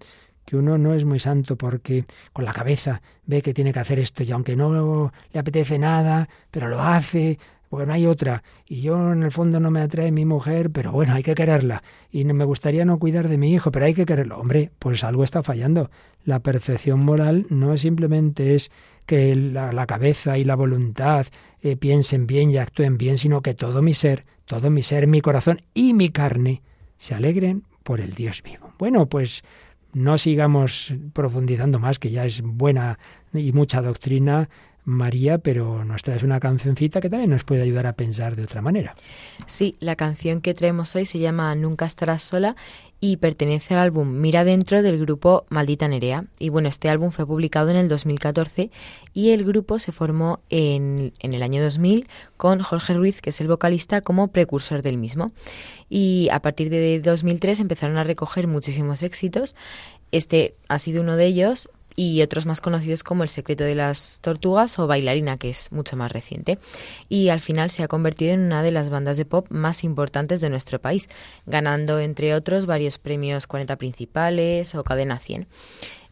[0.46, 3.98] que uno no es muy santo porque con la cabeza ve que tiene que hacer
[3.98, 8.42] esto y aunque no le apetece nada, pero lo hace, porque no hay otra.
[8.66, 11.82] Y yo en el fondo no me atrae mi mujer, pero bueno, hay que quererla.
[12.10, 14.38] Y me gustaría no cuidar de mi hijo, pero hay que quererlo.
[14.38, 15.90] Hombre, pues algo está fallando.
[16.24, 18.70] La perfección moral no simplemente es
[19.06, 21.26] que la, cabeza y la voluntad
[21.62, 25.20] eh, piensen bien y actúen bien, sino que todo mi ser, todo mi ser, mi
[25.20, 26.62] corazón y mi carne
[26.98, 28.72] se alegren por el Dios vivo.
[28.78, 29.44] Bueno, pues
[29.92, 32.98] no sigamos profundizando más, que ya es buena
[33.32, 34.48] y mucha doctrina
[34.86, 38.62] María, pero nos traes una cancioncita que también nos puede ayudar a pensar de otra
[38.62, 38.94] manera.
[39.46, 42.54] Sí, la canción que traemos hoy se llama Nunca estarás sola
[43.00, 46.26] y pertenece al álbum Mira Dentro del grupo Maldita Nerea.
[46.38, 48.70] Y bueno, este álbum fue publicado en el 2014
[49.12, 53.40] y el grupo se formó en, en el año 2000 con Jorge Ruiz, que es
[53.40, 55.32] el vocalista, como precursor del mismo.
[55.90, 59.56] Y a partir de 2003 empezaron a recoger muchísimos éxitos.
[60.12, 64.20] Este ha sido uno de ellos y otros más conocidos como El secreto de las
[64.20, 66.58] tortugas o Bailarina, que es mucho más reciente.
[67.08, 70.42] Y al final se ha convertido en una de las bandas de pop más importantes
[70.42, 71.08] de nuestro país,
[71.46, 75.46] ganando entre otros varios premios 40 principales o Cadena 100.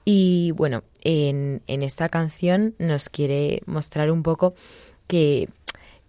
[0.07, 4.55] Y bueno, en, en esta canción nos quiere mostrar un poco
[5.07, 5.49] que,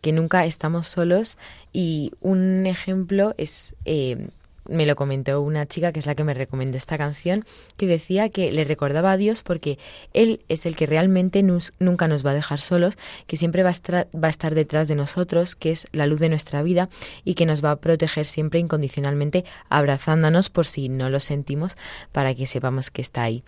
[0.01, 1.37] que nunca estamos solos
[1.73, 4.29] y un ejemplo es eh,
[4.69, 7.45] me lo comentó una chica que es la que me recomendó esta canción,
[7.77, 9.77] que decía que le recordaba a Dios porque
[10.13, 12.97] Él es el que realmente nunca nos va a dejar solos,
[13.27, 16.29] que siempre va a, va a estar detrás de nosotros, que es la luz de
[16.29, 16.89] nuestra vida
[17.23, 21.77] y que nos va a proteger siempre incondicionalmente, abrazándonos por si no lo sentimos,
[22.11, 23.43] para que sepamos que está ahí.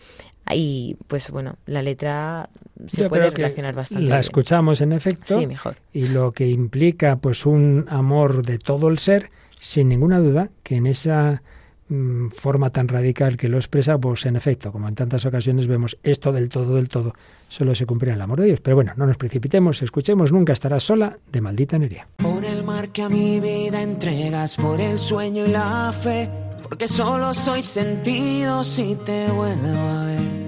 [0.49, 2.49] Y pues bueno, la letra
[2.87, 4.09] se puede relacionar bastante.
[4.09, 5.39] La escuchamos en efecto.
[5.39, 5.75] Sí, mejor.
[5.91, 10.75] Y lo que implica pues un amor de todo el ser sin ninguna duda que
[10.75, 11.41] en esa
[11.89, 15.97] mm, forma tan radical que lo expresa, pues en efecto, como en tantas ocasiones vemos
[16.03, 17.13] esto del todo, del todo,
[17.49, 18.61] solo se cumple en el amor de Dios.
[18.61, 22.07] Pero bueno, no nos precipitemos, escuchemos Nunca estarás sola de Maldita Nerea.
[22.17, 26.29] Por el mar que a mi vida entregas, por el sueño y la fe,
[26.61, 28.61] porque solo soy sentido
[29.05, 30.46] te vuelvo a ver.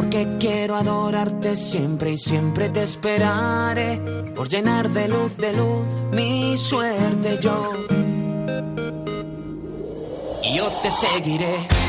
[0.00, 3.98] Porque quiero adorarte siempre y siempre te esperaré.
[4.36, 7.72] Por llenar de luz, de luz mi suerte yo.
[10.44, 11.87] Y yo te seguiré.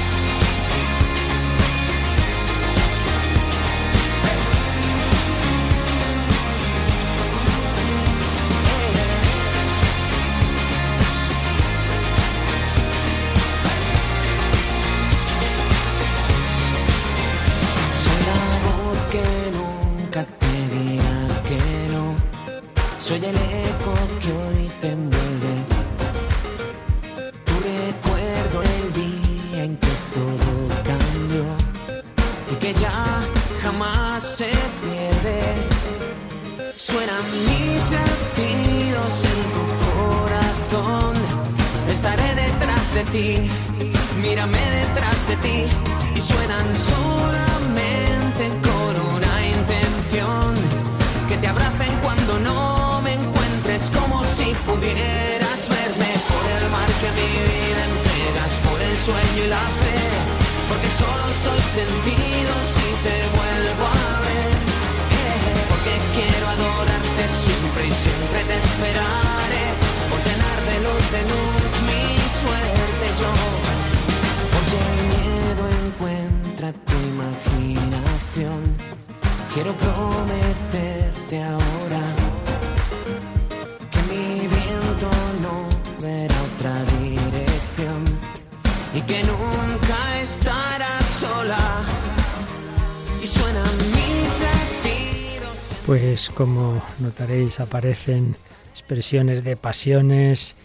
[95.89, 98.35] Pues como notaréis aparecen
[98.69, 100.55] expresiones de pasiones,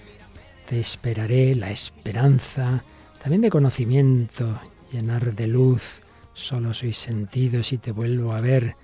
[0.68, 2.84] te esperaré, la esperanza,
[3.22, 4.60] también de conocimiento,
[4.92, 6.02] llenar de luz,
[6.34, 8.76] solo soy sentido si te vuelvo a ver,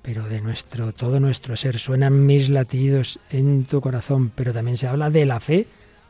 [0.00, 4.88] pero de nuestro todo nuestro ser suenan mis latidos en tu corazón, pero también se
[4.88, 5.66] habla de la fe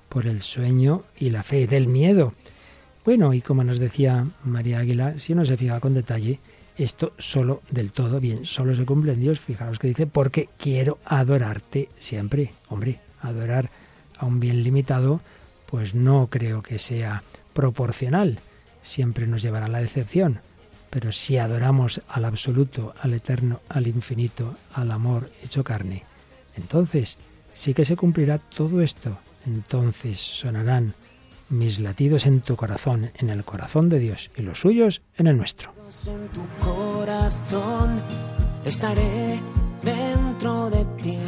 [0.08, 2.34] por el sueño y la fe, del miedo.
[3.04, 6.38] Bueno, y como nos decía María Águila, si uno se fija con detalle,
[6.76, 9.40] esto solo del todo bien, solo se cumple en Dios.
[9.40, 12.52] Fijaos que dice, porque quiero adorarte siempre.
[12.68, 13.70] Hombre, adorar
[14.18, 15.20] a un bien limitado,
[15.66, 18.38] pues no creo que sea proporcional.
[18.82, 20.40] Siempre nos llevará a la decepción.
[20.90, 26.04] Pero si adoramos al absoluto, al eterno, al infinito, al amor hecho carne,
[26.56, 27.18] entonces
[27.52, 29.18] sí que se cumplirá todo esto.
[29.46, 30.94] Entonces sonarán
[31.48, 35.37] mis latidos en tu corazón, en el corazón de Dios, y los suyos en el
[35.37, 35.72] nuestro.
[36.07, 38.02] En tu corazón
[38.64, 39.40] estaré
[39.83, 41.18] dentro de ti.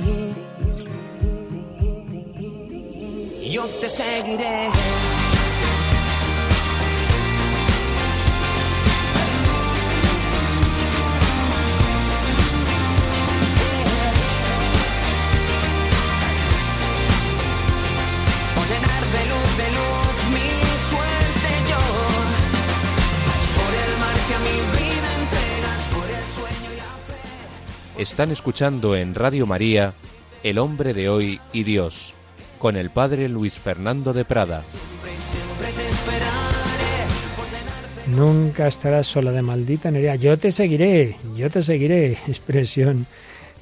[3.50, 4.70] Yo te seguiré.
[27.98, 29.94] Están escuchando en Radio María
[30.42, 32.12] El hombre de hoy y Dios,
[32.59, 34.62] con el padre Luis Fernando de Prada.
[38.14, 40.16] Nunca estarás sola de maldita Nerea.
[40.16, 42.18] Yo te seguiré, yo te seguiré.
[42.28, 43.06] Expresión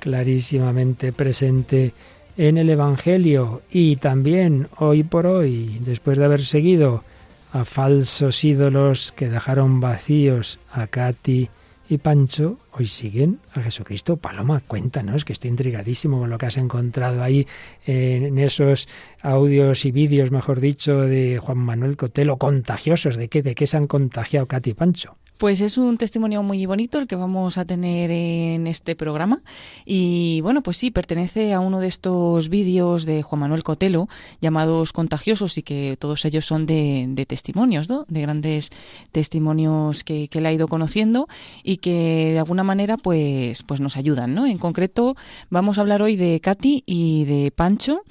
[0.01, 1.95] clarísimamente presente
[2.37, 7.05] en el Evangelio y también hoy por hoy, después de haber seguido
[7.53, 11.51] a falsos ídolos que dejaron vacíos a Katy
[11.89, 14.17] y Pancho, hoy siguen a Jesucristo.
[14.17, 17.47] Paloma, cuéntanos, que estoy intrigadísimo con lo que has encontrado ahí
[17.87, 18.89] en esos
[19.21, 23.17] audios y vídeos, mejor dicho, de Juan Manuel Cotelo, contagiosos.
[23.17, 25.17] ¿De qué, de qué se han contagiado Katy y Pancho?
[25.39, 29.43] Pues es un testimonio muy bonito el que vamos a tener en este programa.
[29.85, 34.09] Y bueno, pues sí, pertenece a uno de estos vídeos de Juan Manuel Cotelo
[34.41, 38.05] llamados Contagiosos y que todos ellos son de, testimonios, ¿no?
[38.09, 38.71] De grandes
[39.11, 41.27] testimonios que, que él ha ido conociendo
[41.65, 44.47] y que de alguna manera pues, pues nos ayudan, ¿no?
[44.47, 45.17] En concreto
[45.51, 48.03] vamos a hablar hoy de Katy y de Pancho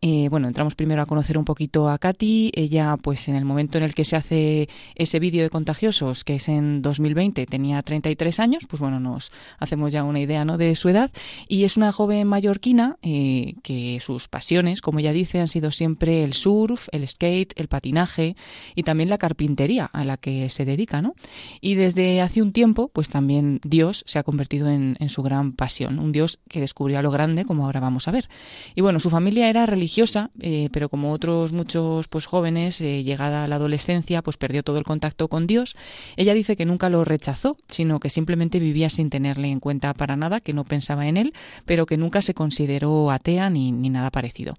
[0.00, 2.52] eh, bueno, entramos primero a conocer un poquito a Katy.
[2.54, 6.36] Ella, pues en el momento en el que se hace ese vídeo de contagiosos, que
[6.36, 10.56] es en 2020, tenía 33 años, pues bueno, nos hacemos ya una idea ¿no?
[10.56, 11.10] de su edad.
[11.48, 16.22] Y es una joven mallorquina eh, que sus pasiones, como ella dice, han sido siempre
[16.22, 18.36] el surf, el skate, el patinaje
[18.74, 21.14] y también la carpintería a la que se dedica, ¿no?
[21.60, 25.98] Y desde hace un tiempo, pues también Dios se ha convertido en, su gran pasión,
[25.98, 28.28] un Dios que descubrió a lo grande, como ahora vamos a ver.
[28.74, 33.02] Y bueno, su familia era religiosa religiosa, eh, pero como otros muchos pues jóvenes, eh,
[33.02, 35.76] llegada a la adolescencia, pues perdió todo el contacto con Dios.
[36.16, 40.16] Ella dice que nunca lo rechazó, sino que simplemente vivía sin tenerle en cuenta para
[40.16, 41.32] nada, que no pensaba en él,
[41.64, 44.56] pero que nunca se consideró atea ni, ni nada parecido.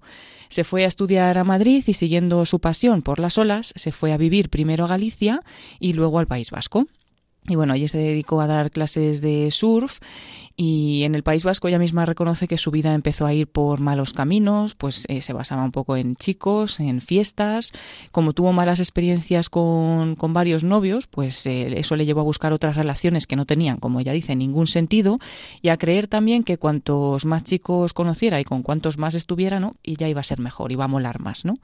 [0.48, 4.12] Se fue a estudiar a Madrid y siguiendo su pasión por las olas, se fue
[4.12, 5.42] a vivir primero a Galicia
[5.78, 6.86] y luego al País Vasco.
[7.46, 10.00] Y bueno, allí se dedicó a dar clases de surf
[10.62, 13.80] y en el País Vasco ella misma reconoce que su vida empezó a ir por
[13.80, 17.72] malos caminos, pues eh, se basaba un poco en chicos, en fiestas.
[18.12, 22.52] Como tuvo malas experiencias con, con varios novios, pues eh, eso le llevó a buscar
[22.52, 25.18] otras relaciones que no tenían, como ella dice, ningún sentido
[25.62, 29.76] y a creer también que cuantos más chicos conociera y con cuantos más estuviera, ¿no?
[29.82, 31.54] Y ya iba a ser mejor, iba a molar más, ¿no?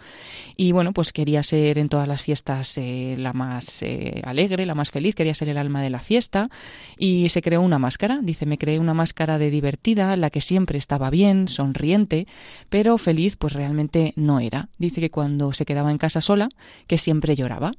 [0.56, 3.84] Y bueno, pues quería ser en todas las fiestas eh, la más
[4.24, 6.48] alegre, la más feliz, quería ser el alma de la fiesta
[6.96, 8.20] y se creó una máscara.
[8.22, 12.26] Dice, me creé una máscara de divertida, la que siempre estaba bien, sonriente,
[12.70, 14.68] pero feliz pues realmente no era.
[14.78, 16.48] Dice que cuando se quedaba en casa sola,
[16.86, 17.72] que siempre lloraba.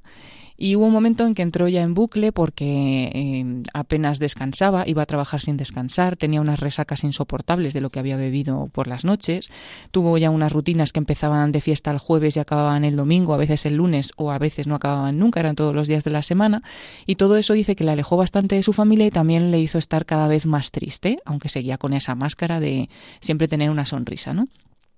[0.58, 5.04] Y hubo un momento en que entró ya en bucle porque eh, apenas descansaba, iba
[5.04, 9.06] a trabajar sin descansar, tenía unas resacas insoportables de lo que había bebido por las
[9.06, 9.52] noches,
[9.91, 13.38] tuvo ya unas rutinas que empezaban de fiesta el jueves y acababan el domingo, a
[13.38, 16.24] veces el lunes o a veces no acababan nunca, eran todos los días de la
[16.24, 16.63] semana.
[17.06, 19.78] Y todo eso dice que le alejó bastante de su familia y también le hizo
[19.78, 22.89] estar cada vez más triste, aunque seguía con esa máscara de
[23.20, 24.48] siempre tener una sonrisa, ¿no?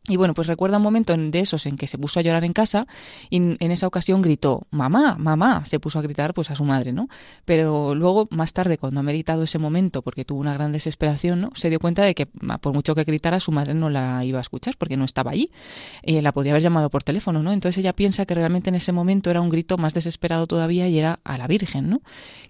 [0.07, 2.53] Y bueno, pues recuerda un momento de esos en que se puso a llorar en
[2.53, 2.87] casa
[3.29, 6.93] y en esa ocasión gritó, mamá, mamá, se puso a gritar pues a su madre,
[6.93, 7.09] ¿no?
[7.45, 11.51] Pero luego, más tarde, cuando ha meditado ese momento, porque tuvo una gran desesperación, ¿no?
[11.53, 14.41] Se dio cuenta de que por mucho que gritara, su madre no la iba a
[14.41, 15.51] escuchar porque no estaba allí.
[16.01, 17.51] Eh, la podía haber llamado por teléfono, ¿no?
[17.51, 20.97] Entonces ella piensa que realmente en ese momento era un grito más desesperado todavía y
[20.97, 22.01] era a la Virgen, ¿no?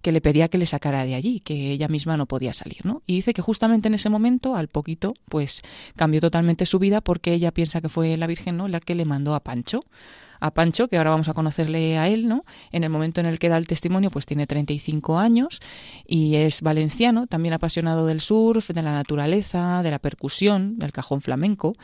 [0.01, 3.01] Que le pedía que le sacara de allí, que ella misma no podía salir, ¿no?
[3.05, 5.62] Y dice que justamente en ese momento, al poquito, pues
[5.95, 8.67] cambió totalmente su vida porque ella piensa que fue la Virgen ¿no?
[8.67, 9.84] la que le mandó a Pancho
[10.39, 12.45] a Pancho, que ahora vamos a conocerle a él, ¿no?
[12.71, 15.60] En el momento en el que da el testimonio, pues tiene 35 años
[16.06, 21.21] y es valenciano, también apasionado del surf, de la naturaleza, de la percusión, del cajón
[21.21, 21.75] flamenco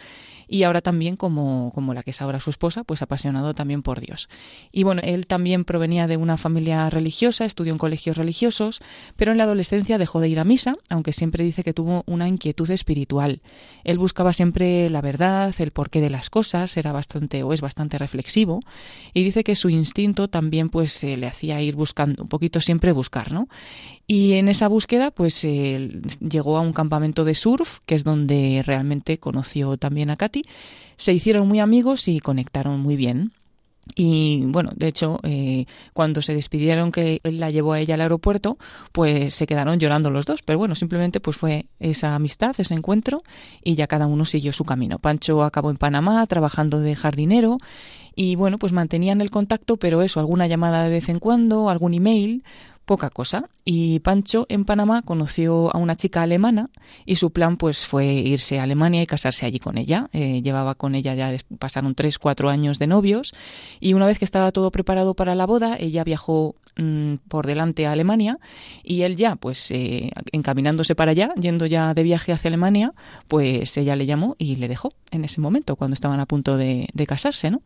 [0.47, 3.99] y ahora también como, como la que es ahora su esposa, pues apasionado también por
[3.99, 4.29] Dios.
[4.71, 8.81] Y bueno, él también provenía de una familia religiosa, estudió en colegios religiosos,
[9.15, 12.27] pero en la adolescencia dejó de ir a misa, aunque siempre dice que tuvo una
[12.27, 13.41] inquietud espiritual.
[13.83, 17.97] Él buscaba siempre la verdad, el porqué de las cosas, era bastante o es bastante
[17.97, 18.59] reflexivo
[19.13, 23.31] y dice que su instinto también pues le hacía ir buscando un poquito siempre buscar,
[23.31, 23.47] ¿no?
[24.07, 29.17] Y en esa búsqueda, pues llegó a un campamento de surf, que es donde realmente
[29.17, 30.43] conoció también a Katy.
[30.95, 33.31] Se hicieron muy amigos y conectaron muy bien.
[33.93, 38.01] Y bueno, de hecho, eh, cuando se despidieron que él la llevó a ella al
[38.01, 38.57] aeropuerto,
[38.91, 40.41] pues se quedaron llorando los dos.
[40.41, 43.21] Pero bueno, simplemente pues fue esa amistad, ese encuentro,
[43.63, 44.97] y ya cada uno siguió su camino.
[44.97, 47.57] Pancho acabó en Panamá trabajando de jardinero
[48.15, 51.93] y bueno, pues mantenían el contacto, pero eso, alguna llamada de vez en cuando, algún
[51.93, 52.43] email,
[52.85, 53.49] poca cosa.
[53.65, 56.69] Y Pancho en Panamá conoció a una chica alemana
[57.05, 60.07] y su plan pues fue irse a Alemania y casarse allí con ella.
[60.13, 63.33] Eh, llevaba con ella ya pasaron tres, cuatro años de novios
[63.79, 67.87] y una vez que estaba todo preparado para la boda, ella viajó mm, por delante
[67.87, 68.37] a Alemania
[68.83, 72.93] y él ya pues eh, encaminándose para allá, yendo ya de viaje hacia Alemania,
[73.27, 76.87] pues ella le llamó y le dejó en ese momento cuando estaban a punto de,
[76.93, 77.61] de casarse, ¿no?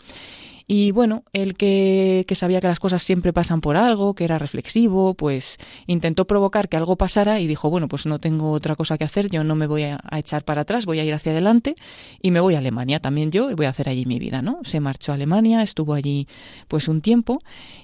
[0.71, 5.15] Y bueno, él que, sabía que las cosas siempre pasan por algo, que era reflexivo,
[5.15, 5.57] pues
[5.87, 9.31] intentó provocar que algo pasara y dijo, bueno, pues no tengo otra cosa que hacer,
[9.31, 11.73] yo no me voy a, echar para atrás, voy a ir hacia adelante
[12.21, 14.59] y me voy a Alemania también yo y voy a hacer allí mi vida, ¿no?
[14.61, 16.27] Se marchó a Alemania, estuvo allí
[16.67, 17.41] pues un tiempo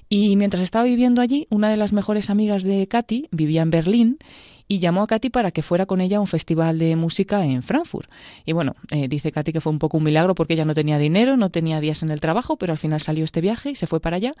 [0.08, 4.18] y mientras estaba viviendo allí, una de las mejores amigas de Katy vivía en Berlín
[4.68, 7.62] y llamó a Katy para que fuera con ella a un festival de música en
[7.62, 8.10] Frankfurt.
[8.44, 10.98] Y bueno, eh, dice Katy que fue un poco un milagro porque ella no tenía
[10.98, 13.86] dinero, no tenía días en el trabajo, pero al final salió este viaje y se
[13.86, 14.32] fue para allá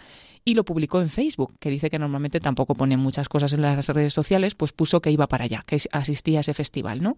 [0.44, 3.86] y lo publicó en Facebook, que dice que normalmente tampoco pone muchas cosas en las
[3.88, 7.16] redes sociales, pues puso que iba para allá, que asistía a ese festival, ¿no?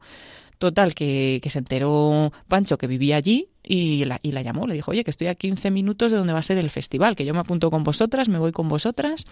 [0.59, 4.75] Total, que, que se enteró Pancho que vivía allí y la, y la llamó, le
[4.75, 7.25] dijo, oye, que estoy a 15 minutos de donde va a ser el festival, que
[7.25, 9.27] yo me apunto con vosotras, me voy con vosotras.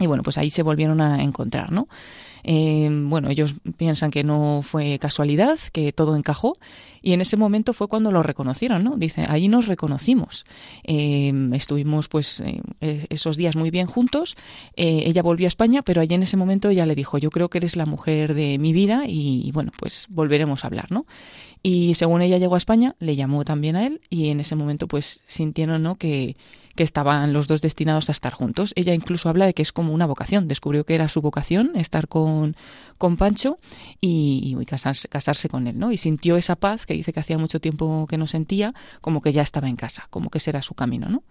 [0.00, 1.88] Y bueno, pues ahí se volvieron a encontrar, ¿no?
[2.44, 6.56] Eh, bueno, ellos piensan que no fue casualidad, que todo encajó
[7.00, 8.96] y en ese momento fue cuando lo reconocieron, ¿no?
[8.96, 10.44] Dice, ahí nos reconocimos.
[10.84, 12.60] Eh, estuvimos pues eh,
[13.10, 14.36] esos días muy bien juntos.
[14.76, 17.58] ella volvió a España, pero allí en ese momento ella le dijo, yo creo que
[17.58, 21.06] eres la mujer de mi vida y, y bueno, pues volveremos a hablar, ¿no?
[21.62, 24.88] Y según ella llegó a España, le llamó también a él y en ese momento
[24.88, 25.96] pues sintieron, ¿no?
[25.96, 26.34] Que,
[26.74, 28.72] que estaban los dos destinados a estar juntos.
[28.76, 32.08] Ella incluso habla de que es como una vocación, descubrió que era su vocación estar
[32.08, 32.56] con,
[32.98, 33.58] con Pancho
[34.00, 35.92] y, y casarse, casarse, con él, ¿no?
[35.92, 39.32] Y sintió esa paz que dice que hacía mucho tiempo que no sentía, como que
[39.32, 41.22] ya estaba en casa, como que ese era su camino, ¿no?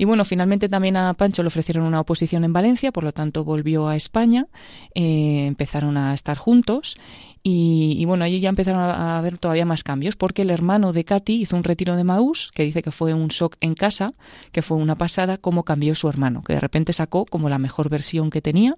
[0.00, 3.44] Y bueno, finalmente también a Pancho le ofrecieron una oposición en Valencia, por lo tanto
[3.44, 4.46] volvió a España,
[4.94, 6.96] eh, empezaron a estar juntos
[7.42, 11.42] y, bueno, allí ya empezaron a, haber todavía más cambios, porque el hermano de Katy
[11.42, 14.14] hizo un retiro de Maús, que dice que fue un shock en casa,
[14.52, 17.90] que fue una pasada, cómo cambió su hermano, que de repente sacó como la mejor
[17.90, 18.76] versión que tenía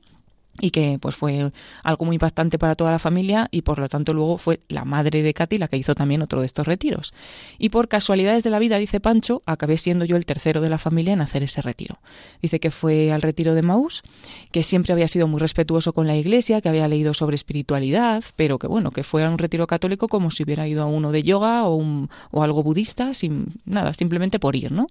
[0.60, 1.50] y que pues fue
[1.82, 5.22] algo muy impactante para toda la familia y por lo tanto luego fue la madre
[5.22, 7.14] de Katy la que hizo también otro de estos retiros.
[7.58, 10.78] Y por casualidades de la vida, dice Pancho, acabé siendo yo el tercero de la
[10.78, 11.98] familia en hacer ese retiro.
[12.42, 14.02] Dice que fue al retiro de Maús,
[14.50, 18.58] que siempre había sido muy respetuoso con la iglesia, que había leído sobre espiritualidad, pero
[18.58, 21.22] que bueno, que fue a un retiro católico como si hubiera ido a uno de
[21.22, 24.88] yoga o, un, o algo budista, sin nada, simplemente por ir, ¿no?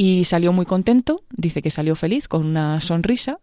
[0.00, 3.40] Y salió muy contento, dice que salió feliz, con una sonrisa,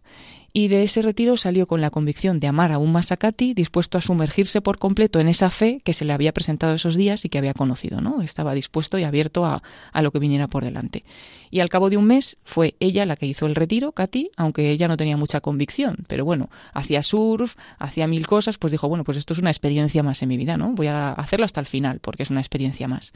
[0.56, 3.98] y de ese retiro salió con la convicción de amar aún más a Katy, dispuesto
[3.98, 7.28] a sumergirse por completo en esa fe que se le había presentado esos días y
[7.28, 8.22] que había conocido, ¿no?
[8.22, 11.04] Estaba dispuesto y abierto a, a lo que viniera por delante.
[11.50, 14.70] Y al cabo de un mes fue ella la que hizo el retiro, Katy, aunque
[14.70, 19.04] ella no tenía mucha convicción, pero bueno, hacía surf, hacía mil cosas, pues dijo, bueno,
[19.04, 20.72] pues esto es una experiencia más en mi vida, ¿no?
[20.72, 23.12] Voy a hacerlo hasta el final, porque es una experiencia más.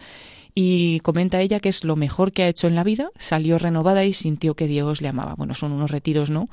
[0.55, 4.05] Y comenta ella que es lo mejor que ha hecho en la vida, salió renovada
[4.05, 5.35] y sintió que Dios le amaba.
[5.37, 6.49] Bueno, son unos retiros, ¿no?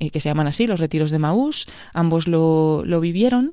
[0.00, 3.52] Eh, que se llaman así, los retiros de Maús, ambos lo, lo vivieron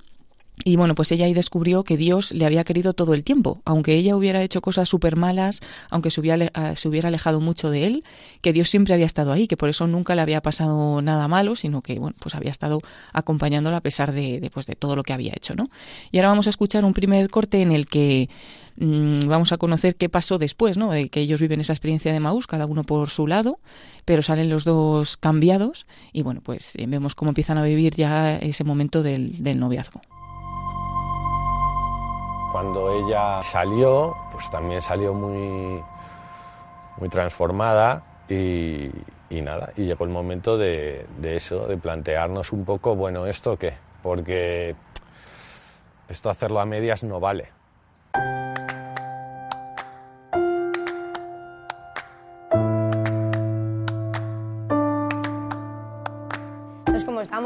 [0.64, 3.94] y bueno, pues ella ahí descubrió que Dios le había querido todo el tiempo, aunque
[3.94, 7.86] ella hubiera hecho cosas súper malas, aunque se hubiera, ah, se hubiera, alejado mucho de
[7.86, 8.04] él,
[8.42, 11.56] que Dios siempre había estado ahí, que por eso nunca le había pasado nada malo,
[11.56, 12.82] sino que bueno, pues había estado
[13.14, 15.70] acompañándola a pesar de, pues de todo lo que había hecho, ¿no?
[16.12, 18.28] Y ahora vamos a escuchar un primer corte en el que
[18.78, 20.92] mm, vamos a conocer qué pasó después, ¿no?
[20.92, 23.60] De que ellos viven esa experiencia de Maús, cada uno por su lado,
[24.06, 28.38] pero salen los dos cambiados y bueno, pues eh, vemos cómo empiezan a vivir ya
[28.38, 30.02] ese momento del, del noviazgo.
[32.52, 35.84] Cuando ella salió, pues también salió muy,
[36.98, 38.92] muy transformada y,
[39.42, 43.74] nada, y llegó el momento de, de, eso, de plantearnos un poco, bueno, ¿esto qué?
[44.02, 44.76] Porque
[46.10, 47.50] esto hacerlo a medias no vale.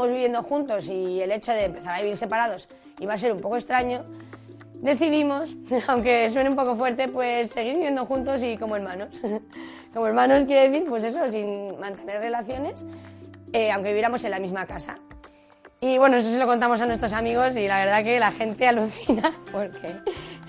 [0.08, 2.68] Viviendo juntos y el hecho de empezar a vivir separados
[3.00, 4.04] iba a ser un poco extraño,
[4.74, 5.56] decidimos,
[5.88, 9.20] aunque suene un poco fuerte, pues seguir viviendo juntos y como hermanos.
[9.94, 12.84] como hermanos quiere decir, pues eso, sin mantener relaciones,
[13.52, 14.98] eh, aunque viviéramos en la misma casa.
[15.80, 18.68] Y bueno, eso se lo contamos a nuestros amigos y la verdad que la gente
[18.68, 19.96] alucina porque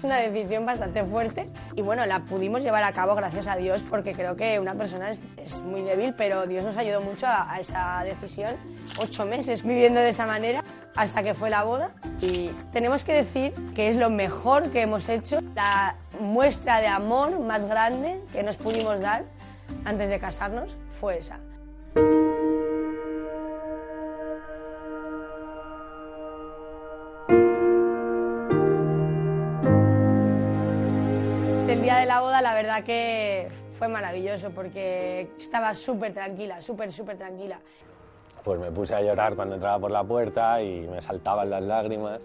[0.03, 1.49] es una decisión bastante fuerte.
[1.75, 5.09] Y bueno, la pudimos llevar a cabo gracias a Dios porque creo que una persona
[5.09, 8.51] es, es muy débil, pero Dios nos ayudó mucho a, a esa decisión.
[8.99, 10.61] Ocho meses viviendo de esa manera
[10.95, 11.91] hasta que fue la boda.
[12.21, 17.39] Y tenemos que decir que es lo mejor que hemos hecho, la muestra de amor
[17.39, 19.23] más grande que nos pudimos dar
[19.85, 21.39] antes de casarnos fue esa.
[31.73, 36.91] Del día de la boda la verdad que fue maravilloso porque estaba súper tranquila, súper,
[36.91, 37.59] súper tranquila.
[38.43, 42.21] Pues me puse a llorar cuando entraba por la puerta y me saltaban las lágrimas.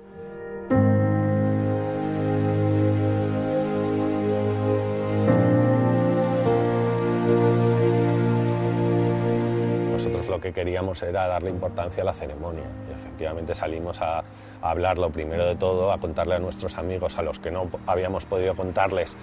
[9.92, 12.66] Nosotros lo que queríamos era darle importancia a la ceremonia
[13.18, 17.40] efectivamente salimos a, a hablarlo primero de todo, a contarle a nuestros amigos, a los
[17.40, 19.16] que no habíamos podido contarles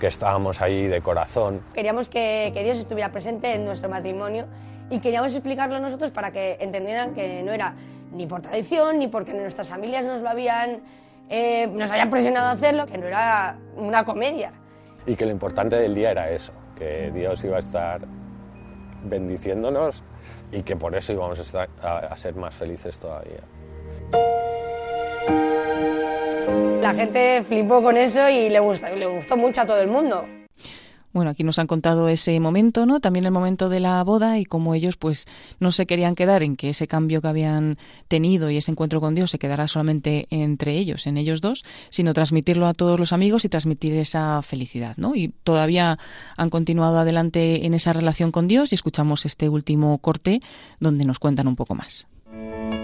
[0.00, 1.60] que estábamos ahí de corazón.
[1.74, 4.46] Queríamos que, que Dios estuviera presente en nuestro matrimonio
[4.88, 7.74] y queríamos explicarlo nosotros para que entendieran que no era
[8.12, 10.80] ni por tradición ni porque nuestras familias nos lo habían,
[11.28, 14.52] eh, nos habían presionado a hacerlo, que no era una comedia.
[15.04, 18.00] Y que lo importante del día era eso, que Dios iba a estar
[19.04, 20.02] bendiciéndonos
[20.52, 23.40] y que por eso íbamos a, estar- a- ser más felices todavía.
[26.82, 28.60] La gente flipó con eso y le
[28.96, 30.24] le gustó mucho a todo el mundo.
[31.16, 33.00] Bueno, aquí nos han contado ese momento, ¿no?
[33.00, 35.24] También el momento de la boda y cómo ellos, pues,
[35.60, 39.14] no se querían quedar en que ese cambio que habían tenido y ese encuentro con
[39.14, 43.46] Dios se quedara solamente entre ellos, en ellos dos, sino transmitirlo a todos los amigos
[43.46, 45.14] y transmitir esa felicidad, ¿no?
[45.14, 45.98] Y todavía
[46.36, 50.40] han continuado adelante en esa relación con Dios y escuchamos este último corte
[50.80, 52.06] donde nos cuentan un poco más.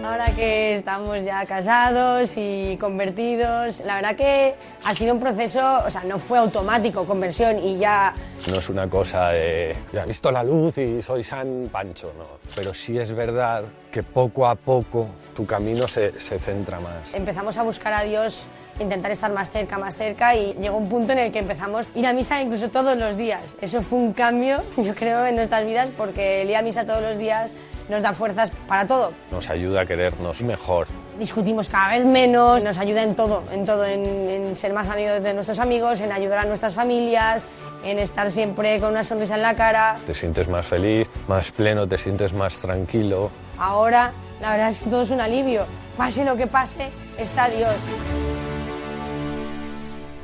[0.04, 5.90] Ahora que estamos ya casados y convertidos, la verdad que ha sido un proceso, o
[5.90, 8.14] sea, no fue automático, conversión y ya
[8.48, 12.24] No es una cosa de, ya he visto la luz y soy San Pancho, no.
[12.56, 17.14] Pero sí es verdad que poco a poco tu camino se, se centra más.
[17.14, 18.46] empezamos a buscar a Dios,
[18.80, 21.98] intentar estar más cerca, más cerca y llegó un punto en el que empezamos a
[21.98, 23.56] ir a misa incluso todos los días.
[23.60, 27.02] Eso fue un cambio, yo creo, en nuestras vidas porque el ir a misa todos
[27.02, 27.54] los días
[27.88, 29.12] nos da fuerzas para todo.
[29.30, 30.86] Nos ayuda a querernos mejor.
[31.18, 35.22] Discutimos cada vez menos, nos ayuda en todo, en todo, en, en ser más amigos
[35.22, 37.46] de nuestros amigos, en ayudar a nuestras familias,
[37.84, 39.96] en estar siempre con una sonrisa en la cara.
[40.06, 43.30] Te sientes más feliz, más pleno, te sientes más tranquilo.
[43.58, 45.66] Ahora, la verdad es que todo es un alivio.
[45.96, 47.76] Pase lo que pase, está Dios.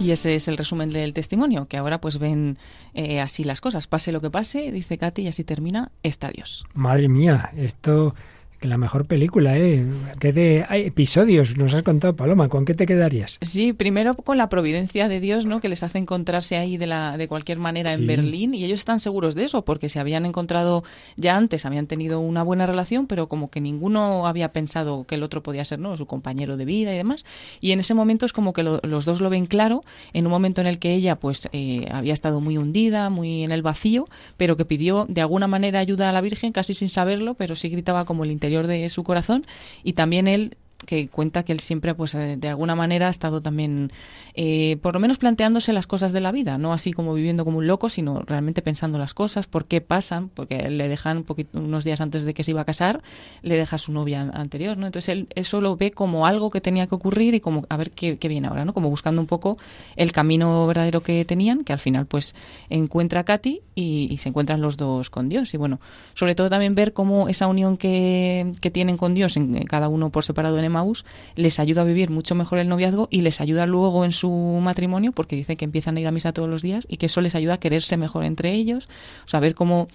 [0.00, 2.56] Y ese es el resumen del testimonio, que ahora pues ven
[2.94, 3.88] eh, así las cosas.
[3.88, 6.64] Pase lo que pase, dice Katy, y así termina, está Dios.
[6.74, 8.14] Madre mía, esto
[8.58, 9.84] que la mejor película, ¿eh?
[10.18, 11.56] ¿Qué de hay episodios?
[11.56, 13.38] Nos has contado, Paloma, ¿con qué te quedarías?
[13.40, 15.60] Sí, primero con la providencia de Dios, ¿no?
[15.60, 18.00] Que les hace encontrarse ahí de la de cualquier manera Sí.
[18.00, 20.82] en Berlín y ellos están seguros de eso porque se habían encontrado
[21.16, 25.22] ya antes, habían tenido una buena relación, pero como que ninguno había pensado que el
[25.22, 25.96] otro podía ser, ¿no?
[25.96, 27.24] Su compañero de vida y demás.
[27.60, 30.32] Y en ese momento es como que lo- los dos lo ven claro, en un
[30.32, 34.06] momento en el que ella, pues, eh, había estado muy hundida, muy en el vacío,
[34.36, 37.68] pero que pidió de alguna manera ayuda a la Virgen, casi sin saberlo, pero sí
[37.68, 39.46] gritaba como el interior de su corazón
[39.82, 40.56] y también él
[40.86, 43.90] que cuenta que él siempre, pues eh, de alguna manera ha estado también,
[44.34, 47.58] eh, por lo menos planteándose las cosas de la vida, no así como viviendo como
[47.58, 51.58] un loco, sino realmente pensando las cosas, por qué pasan, porque le dejan un poquito,
[51.58, 53.02] unos días antes de que se iba a casar,
[53.42, 54.86] le deja su novia an- anterior, ¿no?
[54.86, 57.90] Entonces él eso lo ve como algo que tenía que ocurrir y como a ver
[57.90, 58.72] qué, qué viene ahora, ¿no?
[58.72, 59.58] Como buscando un poco
[59.96, 62.36] el camino verdadero que tenían, que al final pues
[62.70, 65.54] encuentra a Katy y, se encuentran los dos con Dios.
[65.54, 65.80] Y bueno,
[66.14, 70.10] sobre todo también ver cómo esa unión que, que tienen con Dios, en cada uno
[70.10, 71.04] por separado en Emaús,
[71.34, 75.12] les ayuda a vivir mucho mejor el noviazgo y les ayuda luego en su matrimonio,
[75.12, 77.34] porque dice que empiezan a ir a misa todos los días y que eso les
[77.34, 78.88] ayuda a quererse mejor entre ellos,
[79.24, 79.88] o sea, ver cómo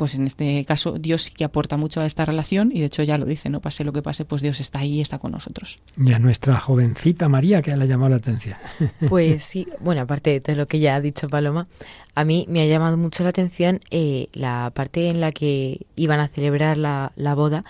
[0.00, 3.02] pues en este caso Dios sí que aporta mucho a esta relación y de hecho
[3.02, 5.30] ya lo dice, no pase lo que pase, pues Dios está ahí y está con
[5.30, 5.78] nosotros.
[5.98, 8.56] Y a nuestra jovencita María, que le ha llamado la atención.
[9.10, 11.66] Pues sí, bueno, aparte de todo lo que ya ha dicho Paloma,
[12.14, 16.18] a mí me ha llamado mucho la atención eh, la parte en la que iban
[16.18, 17.66] a celebrar la, la boda,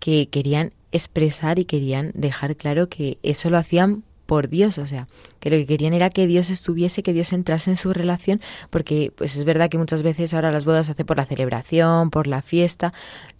[0.00, 5.08] que querían expresar y querían dejar claro que eso lo hacían por Dios, o sea,
[5.40, 9.10] que lo que querían era que Dios estuviese, que Dios entrase en su relación, porque
[9.16, 12.26] pues es verdad que muchas veces ahora las bodas se hace por la celebración, por
[12.26, 12.92] la fiesta,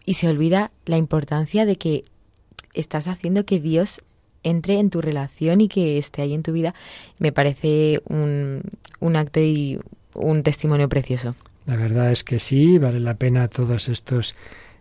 [0.06, 2.04] y se olvida la importancia de que
[2.72, 4.00] estás haciendo que Dios
[4.42, 6.74] entre en tu relación y que esté ahí en tu vida,
[7.18, 8.62] me parece un,
[9.00, 9.78] un acto y
[10.14, 11.34] un testimonio precioso.
[11.66, 14.34] La verdad es que sí, vale la pena todos estos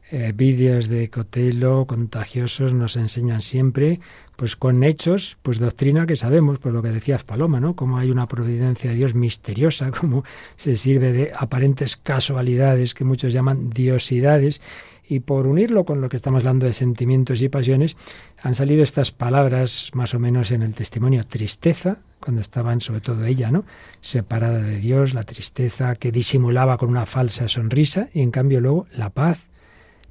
[0.09, 3.99] eh, vídeos de Cotelo contagiosos nos enseñan siempre,
[4.37, 7.75] pues con hechos, pues doctrina que sabemos, por lo que decías Paloma, ¿no?
[7.75, 10.23] Como hay una providencia de Dios misteriosa, como
[10.55, 14.61] se sirve de aparentes casualidades que muchos llaman diosidades,
[15.09, 17.95] y por unirlo con lo que estamos hablando de sentimientos y pasiones,
[18.41, 23.23] han salido estas palabras más o menos en el testimonio tristeza, cuando estaban sobre todo
[23.25, 23.63] ella, ¿no?
[24.01, 28.85] Separada de Dios, la tristeza que disimulaba con una falsa sonrisa, y en cambio luego
[28.91, 29.46] la paz,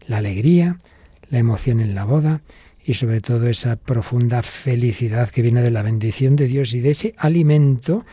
[0.07, 0.81] la alegría,
[1.31, 2.43] la emoción en la boda
[2.85, 6.91] y sobre todo esa profunda felicidad que viene de la bendición de Dios y de
[6.91, 8.05] ese alimento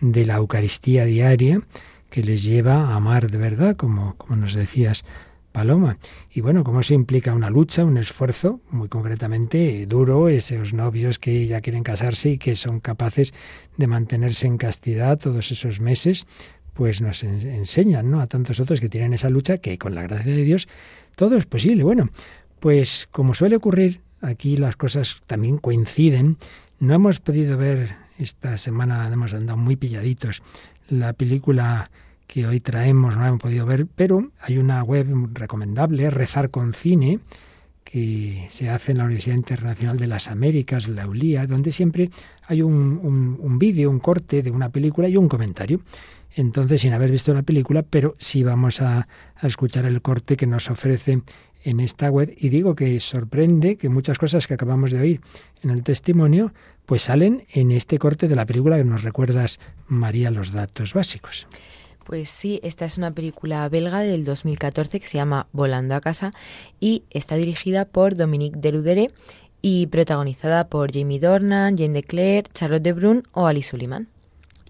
[0.00, 1.62] de la Eucaristía diaria
[2.10, 5.04] que les lleva a amar de verdad, como, como nos decías,
[5.52, 5.98] Paloma.
[6.30, 11.46] Y bueno, cómo se implica una lucha, un esfuerzo, muy concretamente duro, esos novios que
[11.46, 13.34] ya quieren casarse y que son capaces
[13.76, 16.26] de mantenerse en castidad todos esos meses,
[16.72, 18.20] pues nos enseñan, ¿no?
[18.20, 20.68] A tantos otros que tienen esa lucha que con la gracia de Dios
[21.20, 21.84] todo es posible.
[21.84, 22.08] Bueno,
[22.60, 26.38] pues como suele ocurrir, aquí las cosas también coinciden.
[26.78, 30.42] No hemos podido ver esta semana, hemos andado muy pilladitos,
[30.88, 31.90] la película
[32.26, 36.72] que hoy traemos, no la hemos podido ver, pero hay una web recomendable, Rezar con
[36.72, 37.18] Cine,
[37.84, 42.10] que se hace en la Universidad Internacional de las Américas, la ULIA, donde siempre
[42.46, 45.82] hay un, un, vídeo, un corte de una película y un comentario.
[46.34, 49.08] Entonces, sin haber visto la película, pero sí vamos a,
[49.42, 51.22] escuchar el corte que nos ofrece
[51.64, 55.20] en esta web y digo que sorprende que muchas cosas que acabamos de oír
[55.62, 56.52] en el testimonio
[56.84, 61.46] pues salen en este corte de la película que nos recuerdas María los datos básicos.
[62.04, 66.32] Pues sí, esta es una película belga del 2014 que se llama Volando a casa
[66.80, 69.10] y está dirigida por Dominique Deludere
[69.62, 74.08] y protagonizada por Jamie Dornan, Jane de Clare, Charlotte de Brun o Ali Suleiman.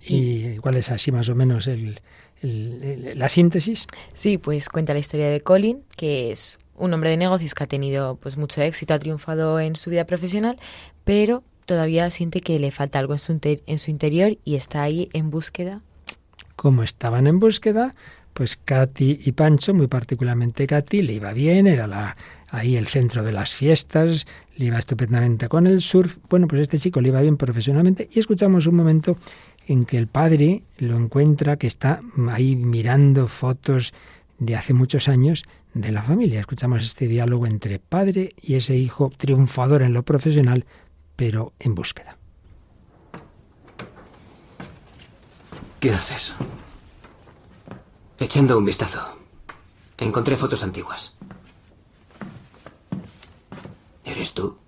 [0.06, 2.00] ¿Y, cuál es así más o menos el,
[2.42, 3.86] la síntesis?
[4.14, 7.66] Sí, pues cuenta la historia de Colin, que es un hombre de negocios que ha
[7.66, 10.58] tenido pues mucho éxito, ha triunfado en su vida profesional,
[11.04, 15.10] pero todavía siente que le falta algo en su, en su interior y está ahí
[15.12, 15.82] en búsqueda
[16.60, 17.94] como estaban en búsqueda,
[18.34, 22.18] pues Katy y Pancho, muy particularmente Katy, le iba bien, era la,
[22.50, 24.26] ahí el centro de las fiestas,
[24.58, 26.18] le iba estupendamente con el surf.
[26.28, 29.16] Bueno, pues este chico le iba bien profesionalmente y escuchamos un momento
[29.70, 32.00] en que el padre lo encuentra que está
[32.32, 33.94] ahí mirando fotos
[34.38, 35.44] de hace muchos años
[35.74, 36.40] de la familia.
[36.40, 40.66] Escuchamos este diálogo entre padre y ese hijo triunfador en lo profesional,
[41.14, 42.18] pero en búsqueda.
[45.78, 46.32] ¿Qué haces?
[48.18, 49.00] Echando un vistazo.
[49.98, 51.16] Encontré fotos antiguas.
[54.04, 54.58] ¿Eres tú?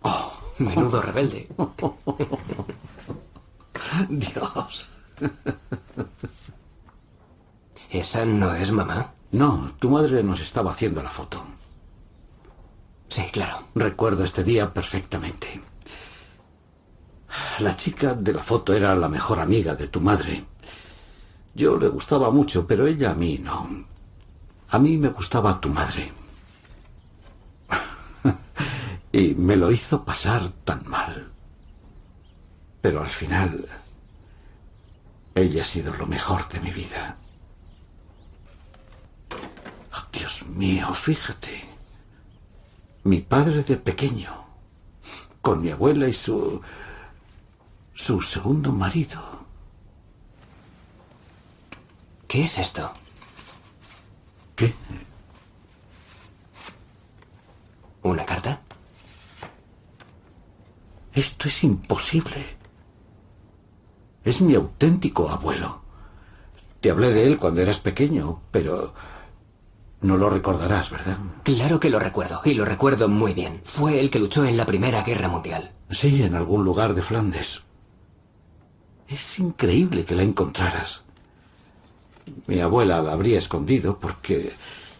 [0.00, 1.46] Oh, menudo rebelde.
[4.08, 4.88] Dios.
[7.90, 9.12] ¿Esa no es mamá?
[9.32, 11.44] No, tu madre nos estaba haciendo la foto.
[13.08, 13.64] Sí, claro.
[13.74, 15.60] Recuerdo este día perfectamente.
[17.60, 20.44] La chica de la foto era la mejor amiga de tu madre.
[21.54, 23.68] Yo le gustaba mucho, pero ella a mí no.
[24.70, 26.12] A mí me gustaba tu madre.
[29.12, 31.29] y me lo hizo pasar tan mal.
[32.80, 33.66] Pero al final,
[35.34, 37.16] ella ha sido lo mejor de mi vida.
[39.92, 41.64] Oh, Dios mío, fíjate.
[43.04, 44.44] Mi padre de pequeño,
[45.40, 46.62] con mi abuela y su
[48.00, 49.20] su segundo marido.
[52.26, 52.90] ¿Qué es esto?
[54.56, 54.74] ¿Qué?
[58.02, 58.62] ¿Una carta?
[61.12, 62.59] Esto es imposible.
[64.24, 65.80] Es mi auténtico abuelo.
[66.80, 68.94] Te hablé de él cuando eras pequeño, pero
[70.00, 71.18] no lo recordarás, ¿verdad?
[71.42, 73.60] Claro que lo recuerdo, y lo recuerdo muy bien.
[73.64, 75.72] Fue el que luchó en la Primera Guerra Mundial.
[75.90, 77.62] Sí, en algún lugar de Flandes.
[79.08, 81.02] Es increíble que la encontraras.
[82.46, 84.52] Mi abuela la habría escondido porque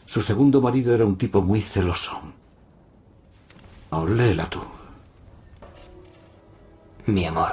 [0.05, 2.21] su segundo marido era un tipo muy celoso.
[4.09, 4.61] Léela tú.
[7.07, 7.53] Mi amor,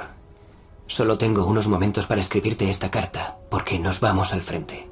[0.88, 4.88] solo tengo unos momentos para escribirte esta carta porque nos vamos al frente.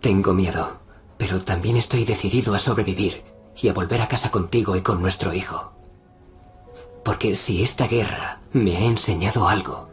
[0.00, 0.80] Tengo miedo,
[1.16, 3.22] pero también estoy decidido a sobrevivir
[3.60, 5.72] y a volver a casa contigo y con nuestro hijo.
[7.04, 9.88] Porque si esta guerra me ha enseñado algo,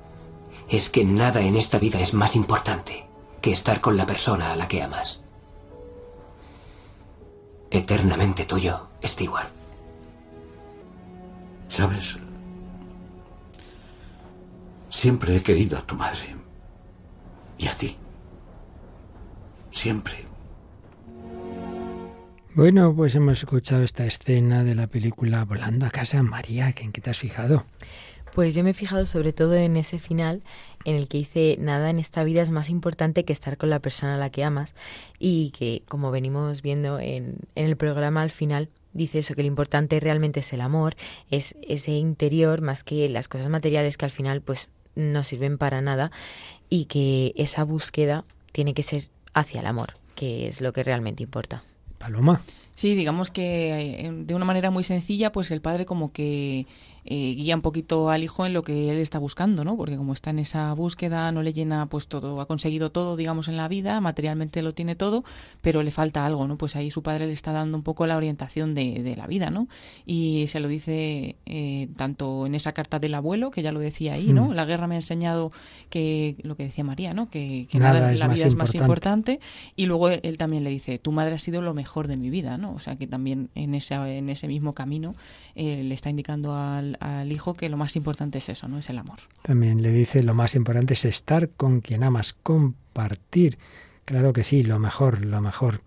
[0.69, 3.07] es que nada en esta vida es más importante
[3.41, 5.23] que estar con la persona a la que amas.
[7.69, 9.49] Eternamente tuyo, Stewart.
[11.67, 12.17] ¿Sabes?
[14.95, 16.37] Siempre he querido a tu madre.
[17.57, 17.97] Y a ti.
[19.69, 20.13] Siempre.
[22.53, 27.01] Bueno, pues hemos escuchado esta escena de la película Volando a casa, María, ¿en qué
[27.01, 27.65] te has fijado?
[28.33, 30.43] Pues yo me he fijado sobre todo en ese final
[30.85, 33.79] en el que dice nada en esta vida es más importante que estar con la
[33.79, 34.75] persona a la que amas
[35.19, 39.47] y que como venimos viendo en, en el programa al final dice eso, que lo
[39.47, 40.95] importante realmente es el amor,
[41.29, 45.81] es ese interior más que las cosas materiales que al final pues no sirven para
[45.81, 46.11] nada
[46.69, 51.23] y que esa búsqueda tiene que ser hacia el amor, que es lo que realmente
[51.23, 51.63] importa.
[51.97, 52.41] Paloma.
[52.75, 56.65] Sí, digamos que eh, de una manera muy sencilla, pues el padre como que
[57.05, 59.77] eh, guía un poquito al hijo en lo que él está buscando, ¿no?
[59.77, 63.47] Porque como está en esa búsqueda, no le llena pues todo, ha conseguido todo, digamos,
[63.47, 65.23] en la vida, materialmente lo tiene todo,
[65.61, 66.57] pero le falta algo, ¿no?
[66.57, 69.49] Pues ahí su padre le está dando un poco la orientación de, de la vida,
[69.49, 69.67] ¿no?
[70.05, 74.13] Y se lo dice eh, tanto en esa carta del abuelo, que ya lo decía
[74.13, 74.49] ahí, ¿no?
[74.49, 74.53] Mm.
[74.53, 75.51] La guerra me ha enseñado
[75.89, 77.29] que, lo que decía María, ¿no?
[77.29, 79.39] Que, que Nada nada, la vida es más importante.
[79.75, 82.57] Y luego él también le dice, tu madre ha sido lo mejor de mi vida,
[82.57, 82.73] ¿no?
[82.73, 85.13] O sea que también en, esa, en ese mismo camino
[85.55, 88.77] eh, le está indicando al, al hijo que lo más importante es eso, ¿no?
[88.79, 89.19] Es el amor.
[89.41, 93.57] También le dice lo más importante es estar con quien amas, compartir.
[94.05, 95.81] Claro que sí, lo mejor, lo mejor.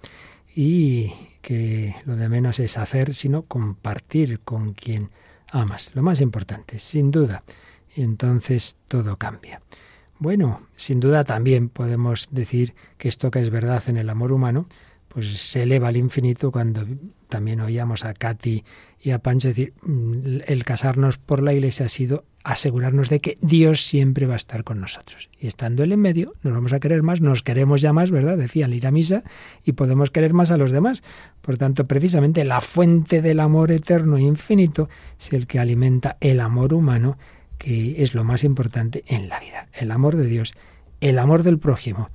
[0.55, 5.11] Y que lo de menos es hacer, sino compartir con quien
[5.51, 5.91] amas.
[5.95, 7.43] Lo más importante, sin duda.
[7.95, 9.61] Y entonces todo cambia.
[10.19, 14.69] Bueno, sin duda también podemos decir que esto que es verdad en el amor humano,
[15.09, 16.87] pues se eleva al infinito cuando
[17.29, 18.65] también oíamos a Katy
[19.01, 23.37] y a Pancho decir, mm, el casarnos por la iglesia ha sido asegurarnos de que
[23.43, 25.29] Dios siempre va a estar con nosotros.
[25.39, 28.39] Y estando Él en medio, nos vamos a querer más, nos queremos ya más, ¿verdad?
[28.39, 29.23] Decían ir a misa
[29.65, 31.03] y podemos querer más a los demás.
[31.43, 34.89] Por tanto, precisamente la fuente del amor eterno e infinito
[35.19, 37.19] es el que alimenta el amor humano,
[37.59, 39.69] que es lo más importante en la vida.
[39.75, 40.55] El amor de Dios,
[41.01, 42.09] el amor del prójimo.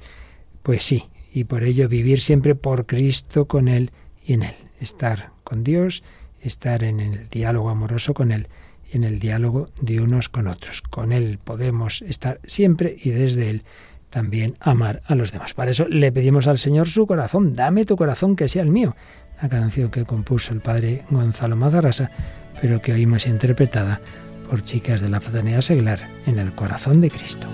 [0.64, 3.91] Pues sí, y por ello vivir siempre por Cristo con Él
[4.23, 4.55] y en Él.
[4.79, 6.03] Estar con Dios,
[6.41, 8.47] estar en el diálogo amoroso con Él
[8.91, 10.81] y en el diálogo de unos con otros.
[10.81, 13.63] Con Él podemos estar siempre y desde Él
[14.11, 15.55] también amar a los demás.
[15.55, 17.55] Para eso le pedimos al Señor su corazón.
[17.55, 18.95] Dame tu corazón que sea el mío.
[19.39, 22.11] Una canción que compuso el padre Gonzalo Mazarrasa,
[22.61, 23.99] pero que oímos interpretada
[24.47, 27.47] por chicas de la Fraternidad Seglar en el corazón de Cristo.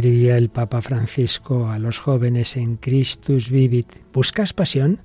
[0.00, 3.86] Escribía el Papa Francisco a los jóvenes en Christus Vivit.
[4.14, 5.02] ¿Buscas pasión?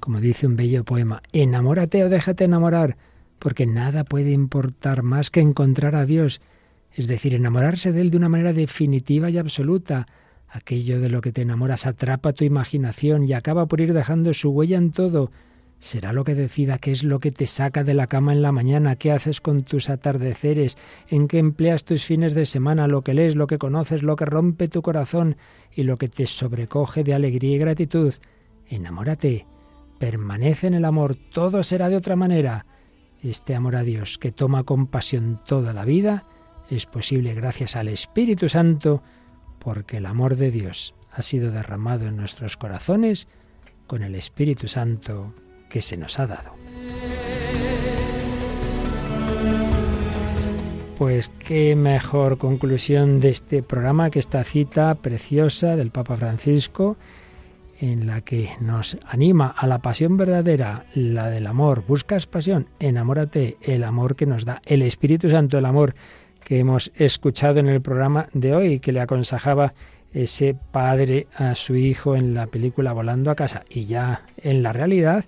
[0.00, 2.96] Como dice un bello poema, enamórate o déjate enamorar,
[3.38, 6.40] porque nada puede importar más que encontrar a Dios,
[6.94, 10.06] es decir, enamorarse de Él de una manera definitiva y absoluta.
[10.48, 14.48] Aquello de lo que te enamoras atrapa tu imaginación y acaba por ir dejando su
[14.52, 15.30] huella en todo.
[15.80, 18.52] Será lo que decida qué es lo que te saca de la cama en la
[18.52, 20.76] mañana, qué haces con tus atardeceres,
[21.08, 24.26] en qué empleas tus fines de semana, lo que lees, lo que conoces, lo que
[24.26, 25.36] rompe tu corazón
[25.74, 28.12] y lo que te sobrecoge de alegría y gratitud.
[28.68, 29.46] Enamórate,
[29.98, 32.66] permanece en el amor, todo será de otra manera.
[33.22, 36.26] Este amor a Dios que toma con pasión toda la vida
[36.68, 39.02] es posible gracias al Espíritu Santo,
[39.58, 43.28] porque el amor de Dios ha sido derramado en nuestros corazones
[43.86, 45.32] con el Espíritu Santo
[45.70, 46.60] que se nos ha dado.
[50.98, 56.98] Pues qué mejor conclusión de este programa que esta cita preciosa del Papa Francisco
[57.80, 61.84] en la que nos anima a la pasión verdadera, la del amor.
[61.88, 65.94] Buscas pasión, enamórate, el amor que nos da el Espíritu Santo, el amor
[66.44, 69.72] que hemos escuchado en el programa de hoy, que le aconsejaba
[70.12, 73.64] ese padre a su hijo en la película Volando a casa.
[73.70, 75.24] Y ya en la realidad,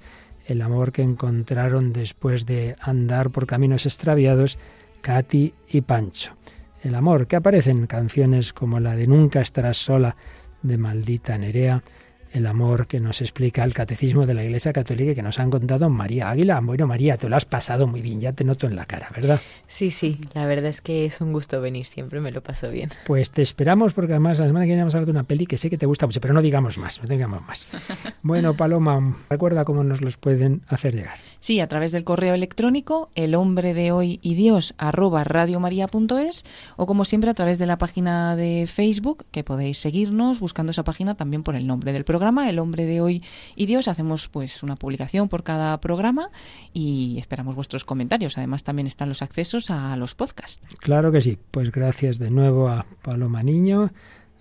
[0.47, 4.59] el amor que encontraron después de andar por caminos extraviados
[5.01, 6.36] Katy y Pancho.
[6.82, 10.16] El amor que aparece en canciones como la de Nunca estarás sola
[10.62, 11.82] de Maldita Nerea,
[12.32, 15.50] el amor que nos explica el catecismo de la Iglesia Católica y que nos han
[15.50, 16.60] contado María Águila.
[16.60, 19.40] Bueno, María, te lo has pasado muy bien, ya te noto en la cara, ¿verdad?
[19.66, 22.90] Sí, sí, la verdad es que es un gusto venir, siempre me lo paso bien.
[23.06, 25.46] Pues te esperamos porque además la semana que viene vamos a hablar de una peli
[25.46, 27.68] que sé que te gusta mucho, pero no digamos más, no digamos más.
[28.24, 31.16] Bueno, Paloma, recuerda cómo nos los pueden hacer llegar.
[31.40, 36.44] Sí, a través del correo electrónico el hombre de hoy y Dios arroba radiomaria.es
[36.76, 40.84] o como siempre a través de la página de Facebook que podéis seguirnos buscando esa
[40.84, 43.22] página también por el nombre del programa, El hombre de hoy
[43.56, 43.88] y Dios.
[43.88, 46.30] Hacemos pues una publicación por cada programa
[46.72, 48.38] y esperamos vuestros comentarios.
[48.38, 50.60] Además también están los accesos a los podcasts.
[50.78, 51.36] Claro que sí.
[51.50, 53.90] Pues gracias de nuevo a Paloma Niño,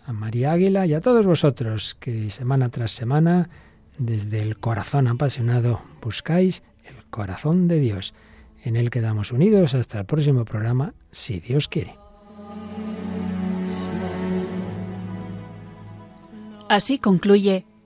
[0.06, 3.50] a María Águila y a todos vosotros que semana tras semana
[3.98, 8.14] desde el corazón apasionado buscáis el corazón de Dios.
[8.64, 11.96] En él quedamos unidos hasta el próximo programa, si Dios quiere.
[16.70, 17.66] Así concluye